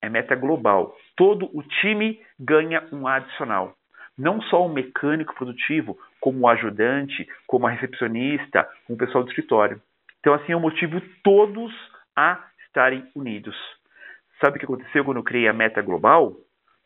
é 0.01 0.09
meta 0.09 0.35
global, 0.35 0.95
todo 1.15 1.49
o 1.57 1.63
time 1.63 2.19
ganha 2.39 2.83
um 2.91 3.07
adicional. 3.07 3.73
Não 4.17 4.41
só 4.43 4.63
o 4.63 4.71
mecânico 4.71 5.33
produtivo, 5.33 5.97
como 6.19 6.41
o 6.41 6.47
ajudante, 6.47 7.27
como 7.47 7.65
a 7.65 7.71
recepcionista, 7.71 8.67
como 8.85 8.95
o 8.95 8.97
pessoal 8.97 9.23
do 9.23 9.29
escritório. 9.29 9.81
Então, 10.19 10.33
assim, 10.33 10.51
eu 10.51 10.59
motivo 10.59 11.01
todos 11.23 11.73
a 12.15 12.45
estarem 12.67 13.03
unidos. 13.15 13.55
Sabe 14.39 14.57
o 14.57 14.59
que 14.59 14.65
aconteceu 14.65 15.03
quando 15.03 15.17
eu 15.17 15.23
criei 15.23 15.47
a 15.47 15.53
meta 15.53 15.81
global? 15.81 16.35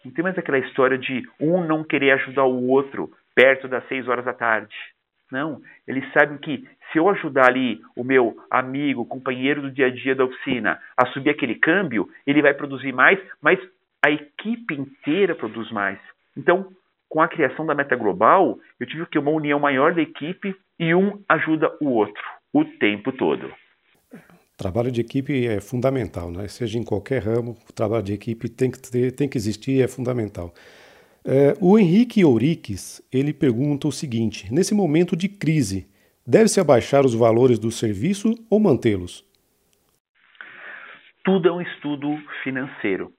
Não 0.05 0.11
tem 0.11 0.23
mais 0.23 0.37
aquela 0.37 0.59
história 0.59 0.97
de 0.97 1.27
um 1.39 1.65
não 1.65 1.83
querer 1.83 2.11
ajudar 2.11 2.45
o 2.45 2.69
outro 2.69 3.11
perto 3.35 3.67
das 3.67 3.85
seis 3.87 4.07
horas 4.07 4.23
da 4.23 4.33
tarde. 4.33 4.73
Não, 5.31 5.61
eles 5.87 6.03
sabem 6.13 6.37
que 6.37 6.67
se 6.91 6.97
eu 6.97 7.09
ajudar 7.09 7.49
ali 7.49 7.81
o 7.95 8.03
meu 8.03 8.37
amigo, 8.49 9.05
companheiro 9.05 9.61
do 9.61 9.71
dia 9.71 9.87
a 9.87 9.89
dia 9.89 10.15
da 10.15 10.23
oficina 10.23 10.79
a 10.95 11.05
subir 11.07 11.29
aquele 11.29 11.55
câmbio, 11.55 12.09
ele 12.25 12.41
vai 12.41 12.53
produzir 12.53 12.93
mais, 12.93 13.19
mas 13.41 13.59
a 14.05 14.09
equipe 14.09 14.73
inteira 14.73 15.35
produz 15.35 15.69
mais. 15.71 15.99
Então, 16.35 16.71
com 17.09 17.21
a 17.21 17.27
criação 17.27 17.65
da 17.65 17.75
meta 17.75 17.95
global, 17.95 18.59
eu 18.79 18.87
tive 18.87 19.05
que 19.07 19.19
uma 19.19 19.31
união 19.31 19.59
maior 19.59 19.93
da 19.93 20.01
equipe 20.01 20.55
e 20.79 20.93
um 20.93 21.21
ajuda 21.27 21.75
o 21.81 21.89
outro 21.89 22.23
o 22.53 22.63
tempo 22.63 23.11
todo. 23.11 23.51
Trabalho 24.57 24.91
de 24.91 25.01
equipe 25.01 25.45
é 25.45 25.61
fundamental, 25.61 26.31
né? 26.31 26.47
seja 26.47 26.79
em 26.79 26.83
qualquer 26.83 27.21
ramo, 27.21 27.55
o 27.69 27.73
trabalho 27.73 28.03
de 28.03 28.13
equipe 28.13 28.49
tem 28.49 28.71
que, 28.71 28.81
ter, 28.81 29.11
tem 29.11 29.29
que 29.29 29.37
existir, 29.37 29.83
é 29.83 29.87
fundamental. 29.87 30.51
É, 31.29 31.53
o 31.59 31.77
Henrique 31.77 32.23
Ouriques, 32.23 33.05
ele 33.11 33.33
pergunta 33.33 33.85
o 33.85 33.91
seguinte, 33.91 34.47
nesse 34.49 34.73
momento 34.73 35.13
de 35.13 35.27
crise, 35.27 35.85
deve-se 36.25 36.57
abaixar 36.61 37.05
os 37.05 37.13
valores 37.13 37.59
do 37.59 37.69
serviço 37.69 38.33
ou 38.49 38.61
mantê-los? 38.61 39.25
Tudo 41.25 41.49
é 41.49 41.51
um 41.51 41.61
estudo 41.61 42.17
financeiro. 42.43 43.11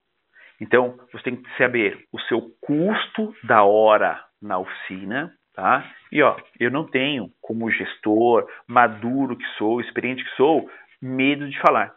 Então, 0.58 0.98
você 1.12 1.24
tem 1.24 1.36
que 1.36 1.56
saber 1.58 2.02
o 2.10 2.18
seu 2.22 2.50
custo 2.62 3.34
da 3.44 3.62
hora 3.62 4.24
na 4.40 4.58
oficina, 4.58 5.30
Tá? 5.58 5.84
E 6.12 6.22
ó, 6.22 6.36
eu 6.60 6.70
não 6.70 6.86
tenho, 6.86 7.32
como 7.40 7.68
gestor, 7.68 8.48
maduro 8.64 9.36
que 9.36 9.44
sou, 9.58 9.80
experiente 9.80 10.22
que 10.22 10.36
sou, 10.36 10.70
medo 11.02 11.50
de 11.50 11.60
falar. 11.60 11.96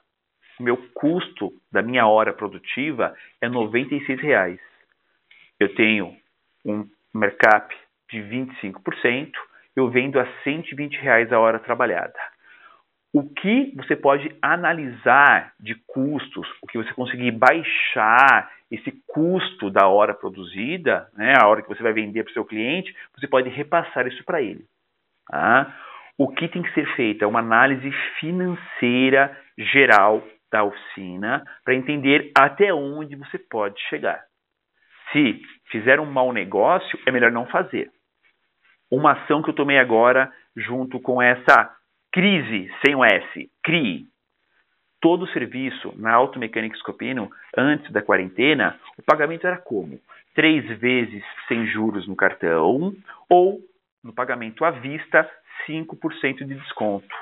O 0.60 0.64
meu 0.64 0.78
custo 0.96 1.54
da 1.72 1.84
minha 1.84 2.08
hora 2.08 2.34
produtiva 2.34 3.16
é 3.40 3.46
R$ 3.46 3.54
96. 3.54 4.60
Eu 5.62 5.76
tenho 5.76 6.18
um 6.66 6.88
markup 7.14 7.72
de 8.10 8.18
25%, 8.18 9.32
eu 9.76 9.92
vendo 9.92 10.20
a 10.20 10.26
120 10.44 10.96
reais 10.96 11.32
a 11.32 11.40
hora 11.40 11.60
trabalhada. 11.60 12.16
O 13.14 13.30
que 13.30 13.72
você 13.76 13.96
pode 13.96 14.36
analisar 14.42 15.54
de 15.60 15.76
custos, 15.86 16.48
o 16.64 16.66
que 16.66 16.80
você 16.80 16.92
conseguir 16.96 17.30
baixar 17.30 18.52
esse 18.72 18.92
custo 19.06 19.70
da 19.70 19.88
hora 19.88 20.16
produzida, 20.16 21.08
né, 21.14 21.36
a 21.40 21.48
hora 21.48 21.62
que 21.62 21.70
você 21.70 21.84
vai 21.84 21.94
vender 21.94 22.24
para 22.24 22.32
o 22.32 22.34
seu 22.34 22.44
cliente, 22.44 22.96
você 23.16 23.28
pode 23.28 23.48
repassar 23.50 24.08
isso 24.08 24.24
para 24.24 24.42
ele. 24.42 24.66
Tá? 25.30 25.78
O 26.18 26.28
que 26.28 26.48
tem 26.48 26.64
que 26.64 26.74
ser 26.74 26.88
feito 26.96 27.24
é 27.24 27.28
uma 27.28 27.40
análise 27.40 27.92
financeira 28.20 29.38
geral 29.60 30.28
da 30.52 30.64
oficina 30.64 31.44
para 31.64 31.76
entender 31.76 32.32
até 32.36 32.74
onde 32.74 33.16
você 33.16 33.38
pode 33.38 33.80
chegar. 33.82 34.31
Se 35.12 35.42
fizer 35.70 36.00
um 36.00 36.06
mau 36.06 36.32
negócio, 36.32 37.00
é 37.06 37.12
melhor 37.12 37.32
não 37.32 37.46
fazer. 37.48 37.92
Uma 38.90 39.14
ação 39.14 39.42
que 39.42 39.50
eu 39.50 39.56
tomei 39.56 39.80
agora, 39.80 40.32
junto 40.56 41.00
com 41.00 41.22
essa 41.22 41.74
crise 42.12 42.70
sem 42.86 42.96
o 42.96 43.04
S, 43.04 43.50
CRI, 43.64 44.06
todo 45.02 45.24
o 45.24 45.28
serviço 45.30 45.94
na 45.98 46.14
Automecânica 46.14 46.78
Scopino, 46.78 47.30
antes 47.58 47.92
da 47.92 48.02
quarentena, 48.02 48.80
o 48.98 49.02
pagamento 49.02 49.48
era 49.48 49.58
como? 49.58 50.00
Três 50.36 50.66
vezes 50.78 51.24
sem 51.48 51.66
juros 51.68 52.08
no 52.08 52.16
cartão 52.16 52.94
ou, 53.30 53.60
no 54.04 54.14
pagamento 54.14 54.64
à 54.64 54.72
vista, 54.72 55.30
5% 55.68 56.46
de 56.46 56.56
desconto. 56.56 57.16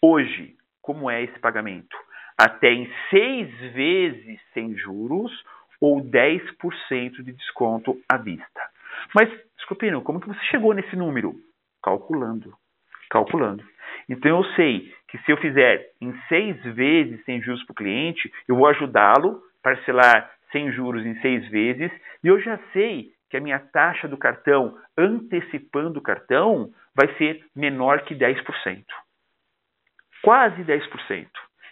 Hoje, 0.00 0.54
como 0.80 1.10
é 1.10 1.22
esse 1.22 1.38
pagamento? 1.38 1.96
Até 2.38 2.72
em 2.72 2.90
seis 3.10 3.48
vezes 3.72 4.40
sem 4.52 4.76
juros 4.76 5.32
ou 5.84 6.00
10% 6.00 7.22
de 7.22 7.32
desconto 7.34 8.00
à 8.08 8.16
vista. 8.16 8.60
Mas, 9.14 9.28
Scopino, 9.60 10.00
como 10.00 10.18
que 10.18 10.26
você 10.26 10.40
chegou 10.44 10.72
nesse 10.72 10.96
número? 10.96 11.34
Calculando. 11.82 12.54
Calculando. 13.10 13.62
Então 14.08 14.38
eu 14.38 14.44
sei 14.54 14.90
que 15.08 15.18
se 15.18 15.30
eu 15.30 15.36
fizer 15.36 15.90
em 16.00 16.18
seis 16.26 16.56
vezes 16.74 17.22
sem 17.26 17.42
juros 17.42 17.62
para 17.64 17.72
o 17.72 17.76
cliente, 17.76 18.32
eu 18.48 18.56
vou 18.56 18.66
ajudá-lo 18.68 19.42
a 19.60 19.62
parcelar 19.62 20.30
sem 20.50 20.72
juros 20.72 21.04
em 21.04 21.20
seis 21.20 21.46
vezes, 21.50 21.92
e 22.22 22.28
eu 22.28 22.40
já 22.40 22.58
sei 22.72 23.10
que 23.28 23.36
a 23.36 23.40
minha 23.40 23.58
taxa 23.58 24.08
do 24.08 24.16
cartão, 24.16 24.78
antecipando 24.96 25.98
o 25.98 26.02
cartão, 26.02 26.70
vai 26.94 27.12
ser 27.18 27.44
menor 27.54 28.04
que 28.04 28.14
10%. 28.14 28.84
Quase 30.22 30.64
10%. 30.64 31.26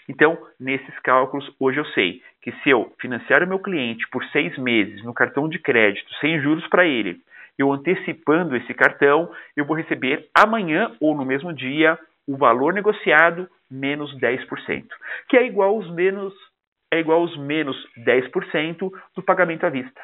Então, 0.07 0.37
nesses 0.61 0.99
cálculos, 0.99 1.51
hoje 1.59 1.79
eu 1.79 1.87
sei 1.87 2.21
que 2.43 2.53
se 2.63 2.71
eu 2.71 2.93
financiar 3.01 3.43
o 3.43 3.47
meu 3.47 3.61
cliente 3.61 4.07
por 4.09 4.25
seis 4.27 4.57
meses 4.59 5.03
no 5.05 5.15
cartão 5.15 5.49
de 5.49 5.59
crédito, 5.59 6.13
sem 6.21 6.41
juros 6.41 6.67
para 6.67 6.85
ele, 6.85 7.21
eu 7.59 7.73
antecipando 7.73 8.57
esse 8.57 8.75
cartão, 8.75 9.31
eu 9.57 9.65
vou 9.65 9.77
receber 9.77 10.29
amanhã 10.35 10.91
ou 11.01 11.15
no 11.15 11.25
mesmo 11.25 11.53
dia 11.53 11.99
o 12.27 12.37
valor 12.37 12.73
negociado 12.73 13.49
menos 13.71 14.15
10%, 14.19 14.85
que 15.29 15.37
é 15.37 15.47
igual 15.47 15.77
aos 15.77 15.91
menos 15.91 16.35
é 16.93 17.01
igual 17.01 17.21
aos 17.21 17.35
menos 17.39 17.75
10% 17.97 18.93
do 19.17 19.23
pagamento 19.23 19.65
à 19.65 19.71
vista. 19.71 20.03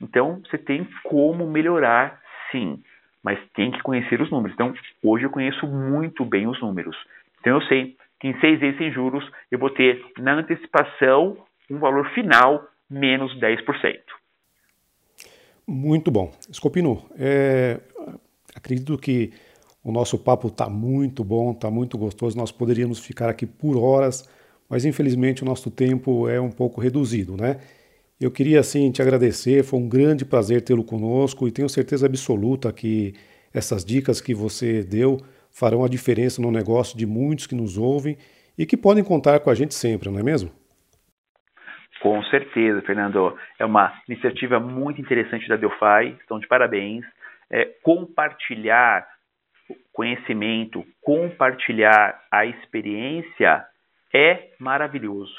Então, 0.00 0.40
você 0.40 0.56
tem 0.56 0.88
como 1.04 1.46
melhorar, 1.46 2.18
sim, 2.50 2.82
mas 3.22 3.38
tem 3.54 3.70
que 3.70 3.82
conhecer 3.82 4.20
os 4.20 4.30
números. 4.30 4.54
Então, 4.54 4.72
hoje 5.04 5.24
eu 5.24 5.30
conheço 5.30 5.66
muito 5.66 6.24
bem 6.24 6.46
os 6.46 6.58
números. 6.58 6.96
Então, 7.38 7.60
eu 7.60 7.62
sei 7.66 7.96
que 8.18 8.28
em 8.28 8.40
seis 8.40 8.58
vezes 8.58 8.78
sem 8.78 8.90
juros 8.90 9.30
eu 9.50 9.58
vou 9.58 9.68
ter 9.68 10.02
na 10.18 10.32
antecipação 10.32 11.36
um 11.70 11.78
valor 11.78 12.08
final 12.14 12.66
menos 12.88 13.34
10%. 13.38 13.98
Muito 15.66 16.10
bom. 16.10 16.32
Scopino, 16.52 17.04
é, 17.16 17.80
acredito 18.54 18.98
que 18.98 19.32
o 19.82 19.90
nosso 19.90 20.18
papo 20.18 20.48
está 20.48 20.68
muito 20.68 21.24
bom, 21.24 21.52
está 21.52 21.70
muito 21.70 21.96
gostoso. 21.96 22.36
Nós 22.36 22.52
poderíamos 22.52 22.98
ficar 22.98 23.28
aqui 23.28 23.46
por 23.46 23.76
horas, 23.76 24.28
mas 24.68 24.84
infelizmente 24.84 25.42
o 25.42 25.46
nosso 25.46 25.70
tempo 25.70 26.28
é 26.28 26.40
um 26.40 26.50
pouco 26.50 26.80
reduzido, 26.80 27.36
né? 27.36 27.58
Eu 28.20 28.30
queria 28.30 28.60
assim 28.60 28.90
te 28.92 29.02
agradecer, 29.02 29.64
foi 29.64 29.80
um 29.80 29.88
grande 29.88 30.24
prazer 30.24 30.62
tê-lo 30.62 30.84
conosco 30.84 31.48
e 31.48 31.50
tenho 31.50 31.68
certeza 31.68 32.06
absoluta 32.06 32.72
que 32.72 33.14
essas 33.52 33.84
dicas 33.84 34.20
que 34.20 34.32
você 34.32 34.84
deu 34.84 35.18
farão 35.50 35.84
a 35.84 35.88
diferença 35.88 36.40
no 36.40 36.50
negócio 36.50 36.96
de 36.96 37.04
muitos 37.04 37.46
que 37.46 37.54
nos 37.54 37.76
ouvem 37.76 38.16
e 38.56 38.64
que 38.64 38.76
podem 38.76 39.02
contar 39.02 39.40
com 39.40 39.50
a 39.50 39.54
gente 39.54 39.74
sempre, 39.74 40.08
não 40.08 40.20
é 40.20 40.22
mesmo? 40.22 40.50
Com 42.02 42.20
certeza, 42.24 42.82
Fernando. 42.82 43.38
É 43.60 43.64
uma 43.64 43.92
iniciativa 44.08 44.58
muito 44.58 45.00
interessante 45.00 45.46
da 45.48 45.54
Delphi, 45.54 46.16
estão 46.20 46.40
de 46.40 46.48
parabéns. 46.48 47.04
É, 47.48 47.66
compartilhar 47.80 49.06
conhecimento, 49.92 50.84
compartilhar 51.00 52.20
a 52.28 52.44
experiência 52.44 53.64
é 54.12 54.48
maravilhoso. 54.58 55.38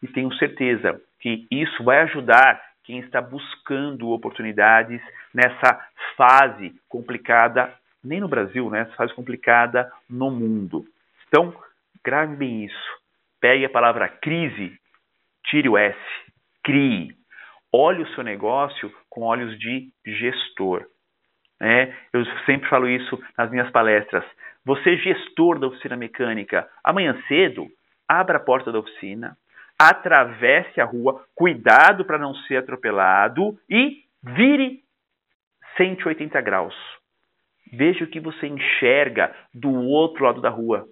E 0.00 0.06
tenho 0.06 0.32
certeza 0.34 1.00
que 1.18 1.48
isso 1.50 1.82
vai 1.82 2.02
ajudar 2.02 2.62
quem 2.84 3.00
está 3.00 3.20
buscando 3.20 4.10
oportunidades 4.10 5.00
nessa 5.34 5.84
fase 6.16 6.72
complicada, 6.88 7.74
nem 8.04 8.20
no 8.20 8.28
Brasil, 8.28 8.70
né? 8.70 8.82
Essa 8.82 8.94
fase 8.94 9.12
complicada 9.14 9.90
no 10.08 10.30
mundo. 10.30 10.84
Então, 11.26 11.52
grave 12.04 12.36
bem 12.36 12.66
isso. 12.66 13.02
Pegue 13.40 13.64
a 13.64 13.70
palavra 13.70 14.08
crise 14.08 14.78
Tire 15.44 15.68
o 15.68 15.76
S, 15.76 15.98
crie. 16.62 17.12
Olhe 17.72 18.02
o 18.02 18.14
seu 18.14 18.22
negócio 18.22 18.92
com 19.10 19.22
olhos 19.22 19.58
de 19.58 19.90
gestor. 20.06 20.86
É, 21.60 21.92
eu 22.12 22.24
sempre 22.46 22.68
falo 22.68 22.88
isso 22.88 23.20
nas 23.36 23.50
minhas 23.50 23.70
palestras. 23.70 24.24
Você, 24.64 24.96
gestor 24.96 25.58
da 25.58 25.66
oficina 25.66 25.96
mecânica, 25.96 26.68
amanhã 26.82 27.20
cedo, 27.28 27.68
abra 28.08 28.38
a 28.38 28.40
porta 28.40 28.72
da 28.72 28.78
oficina, 28.78 29.36
atravesse 29.78 30.80
a 30.80 30.84
rua, 30.84 31.24
cuidado 31.34 32.04
para 32.04 32.18
não 32.18 32.34
ser 32.34 32.56
atropelado 32.56 33.58
e 33.68 34.02
vire 34.22 34.80
180 35.76 36.40
graus. 36.40 36.74
Veja 37.72 38.04
o 38.04 38.08
que 38.08 38.20
você 38.20 38.46
enxerga 38.46 39.34
do 39.52 39.70
outro 39.70 40.24
lado 40.24 40.40
da 40.40 40.48
rua. 40.48 40.86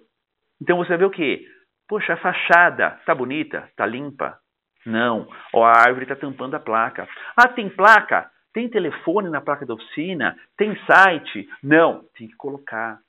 Então 0.61 0.77
você 0.77 0.97
ver 0.97 1.05
o 1.05 1.11
quê? 1.11 1.45
Poxa, 1.87 2.13
a 2.13 2.17
fachada 2.17 2.97
está 2.99 3.15
bonita, 3.15 3.65
está 3.69 3.85
limpa, 3.85 4.37
não. 4.85 5.27
Ó, 5.53 5.63
a 5.63 5.71
árvore 5.71 6.03
está 6.03 6.15
tampando 6.15 6.55
a 6.55 6.59
placa. 6.59 7.07
Ah, 7.35 7.47
tem 7.47 7.69
placa? 7.69 8.29
Tem 8.53 8.69
telefone 8.69 9.29
na 9.29 9.41
placa 9.41 9.65
da 9.65 9.73
oficina? 9.73 10.37
Tem 10.57 10.77
site? 10.85 11.47
Não. 11.61 12.03
Tem 12.17 12.27
que 12.27 12.35
colocar. 12.35 12.99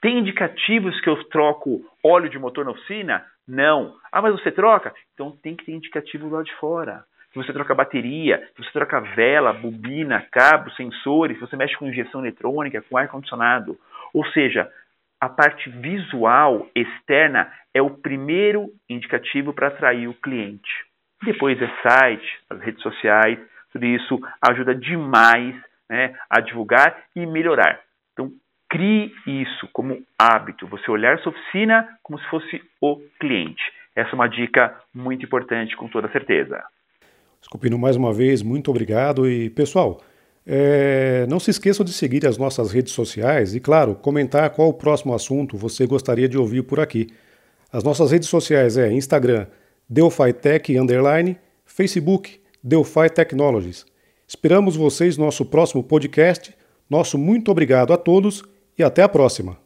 Tem 0.00 0.18
indicativos 0.18 0.98
que 1.00 1.08
eu 1.08 1.22
troco 1.28 1.82
óleo 2.02 2.28
de 2.28 2.38
motor 2.38 2.64
na 2.64 2.70
oficina? 2.72 3.24
Não. 3.46 3.94
Ah, 4.10 4.22
mas 4.22 4.32
você 4.32 4.50
troca? 4.50 4.94
Então 5.14 5.36
tem 5.42 5.54
que 5.54 5.64
ter 5.64 5.72
indicativo 5.72 6.28
lá 6.28 6.42
de 6.42 6.54
fora. 6.56 7.04
Se 7.32 7.36
você 7.36 7.52
troca 7.52 7.74
bateria, 7.74 8.44
se 8.56 8.64
você 8.64 8.72
troca 8.72 9.00
vela, 9.00 9.52
bobina, 9.52 10.26
cabo, 10.32 10.70
sensores, 10.72 11.36
se 11.36 11.40
você 11.40 11.56
mexe 11.56 11.76
com 11.76 11.86
injeção 11.86 12.20
eletrônica, 12.20 12.82
com 12.82 12.96
ar-condicionado. 12.96 13.78
Ou 14.12 14.26
seja, 14.32 14.68
a 15.20 15.28
parte 15.28 15.68
visual 15.68 16.68
externa 16.74 17.52
é 17.74 17.80
o 17.80 17.90
primeiro 17.90 18.70
indicativo 18.88 19.52
para 19.52 19.68
atrair 19.68 20.08
o 20.08 20.14
cliente. 20.14 20.89
Depois 21.24 21.60
é 21.60 21.68
site, 21.82 22.26
as 22.48 22.60
redes 22.60 22.82
sociais, 22.82 23.38
tudo 23.72 23.84
isso 23.86 24.20
ajuda 24.40 24.74
demais 24.74 25.54
né, 25.88 26.14
a 26.28 26.40
divulgar 26.40 27.04
e 27.14 27.26
melhorar. 27.26 27.80
Então, 28.12 28.32
crie 28.68 29.12
isso 29.26 29.68
como 29.72 30.02
hábito, 30.18 30.66
você 30.66 30.90
olhar 30.90 31.18
sua 31.18 31.32
oficina 31.32 31.88
como 32.02 32.18
se 32.18 32.26
fosse 32.28 32.62
o 32.80 33.00
cliente. 33.18 33.62
Essa 33.94 34.10
é 34.10 34.14
uma 34.14 34.28
dica 34.28 34.74
muito 34.94 35.24
importante, 35.24 35.76
com 35.76 35.88
toda 35.88 36.10
certeza. 36.10 36.62
Escopino, 37.42 37.78
mais 37.78 37.96
uma 37.96 38.12
vez, 38.12 38.42
muito 38.42 38.70
obrigado. 38.70 39.28
E, 39.28 39.50
pessoal, 39.50 40.00
é, 40.46 41.26
não 41.28 41.40
se 41.40 41.50
esqueçam 41.50 41.84
de 41.84 41.92
seguir 41.92 42.26
as 42.26 42.38
nossas 42.38 42.72
redes 42.72 42.92
sociais 42.92 43.54
e, 43.54 43.60
claro, 43.60 43.94
comentar 43.94 44.48
qual 44.50 44.68
o 44.68 44.74
próximo 44.74 45.14
assunto 45.14 45.56
você 45.56 45.86
gostaria 45.86 46.28
de 46.28 46.38
ouvir 46.38 46.62
por 46.62 46.80
aqui. 46.80 47.08
As 47.72 47.84
nossas 47.84 48.10
redes 48.10 48.28
sociais 48.28 48.76
é 48.76 48.92
Instagram, 48.92 49.46
Delphi 49.90 50.32
Tech 50.32 50.78
Underline, 50.78 51.36
Facebook, 51.64 52.40
Delphi 52.62 53.10
Technologies. 53.12 53.84
Esperamos 54.26 54.76
vocês 54.76 55.18
no 55.18 55.24
nosso 55.24 55.44
próximo 55.44 55.82
podcast. 55.82 56.54
Nosso 56.88 57.18
muito 57.18 57.50
obrigado 57.50 57.92
a 57.92 57.96
todos 57.96 58.44
e 58.78 58.84
até 58.84 59.02
a 59.02 59.08
próxima. 59.08 59.58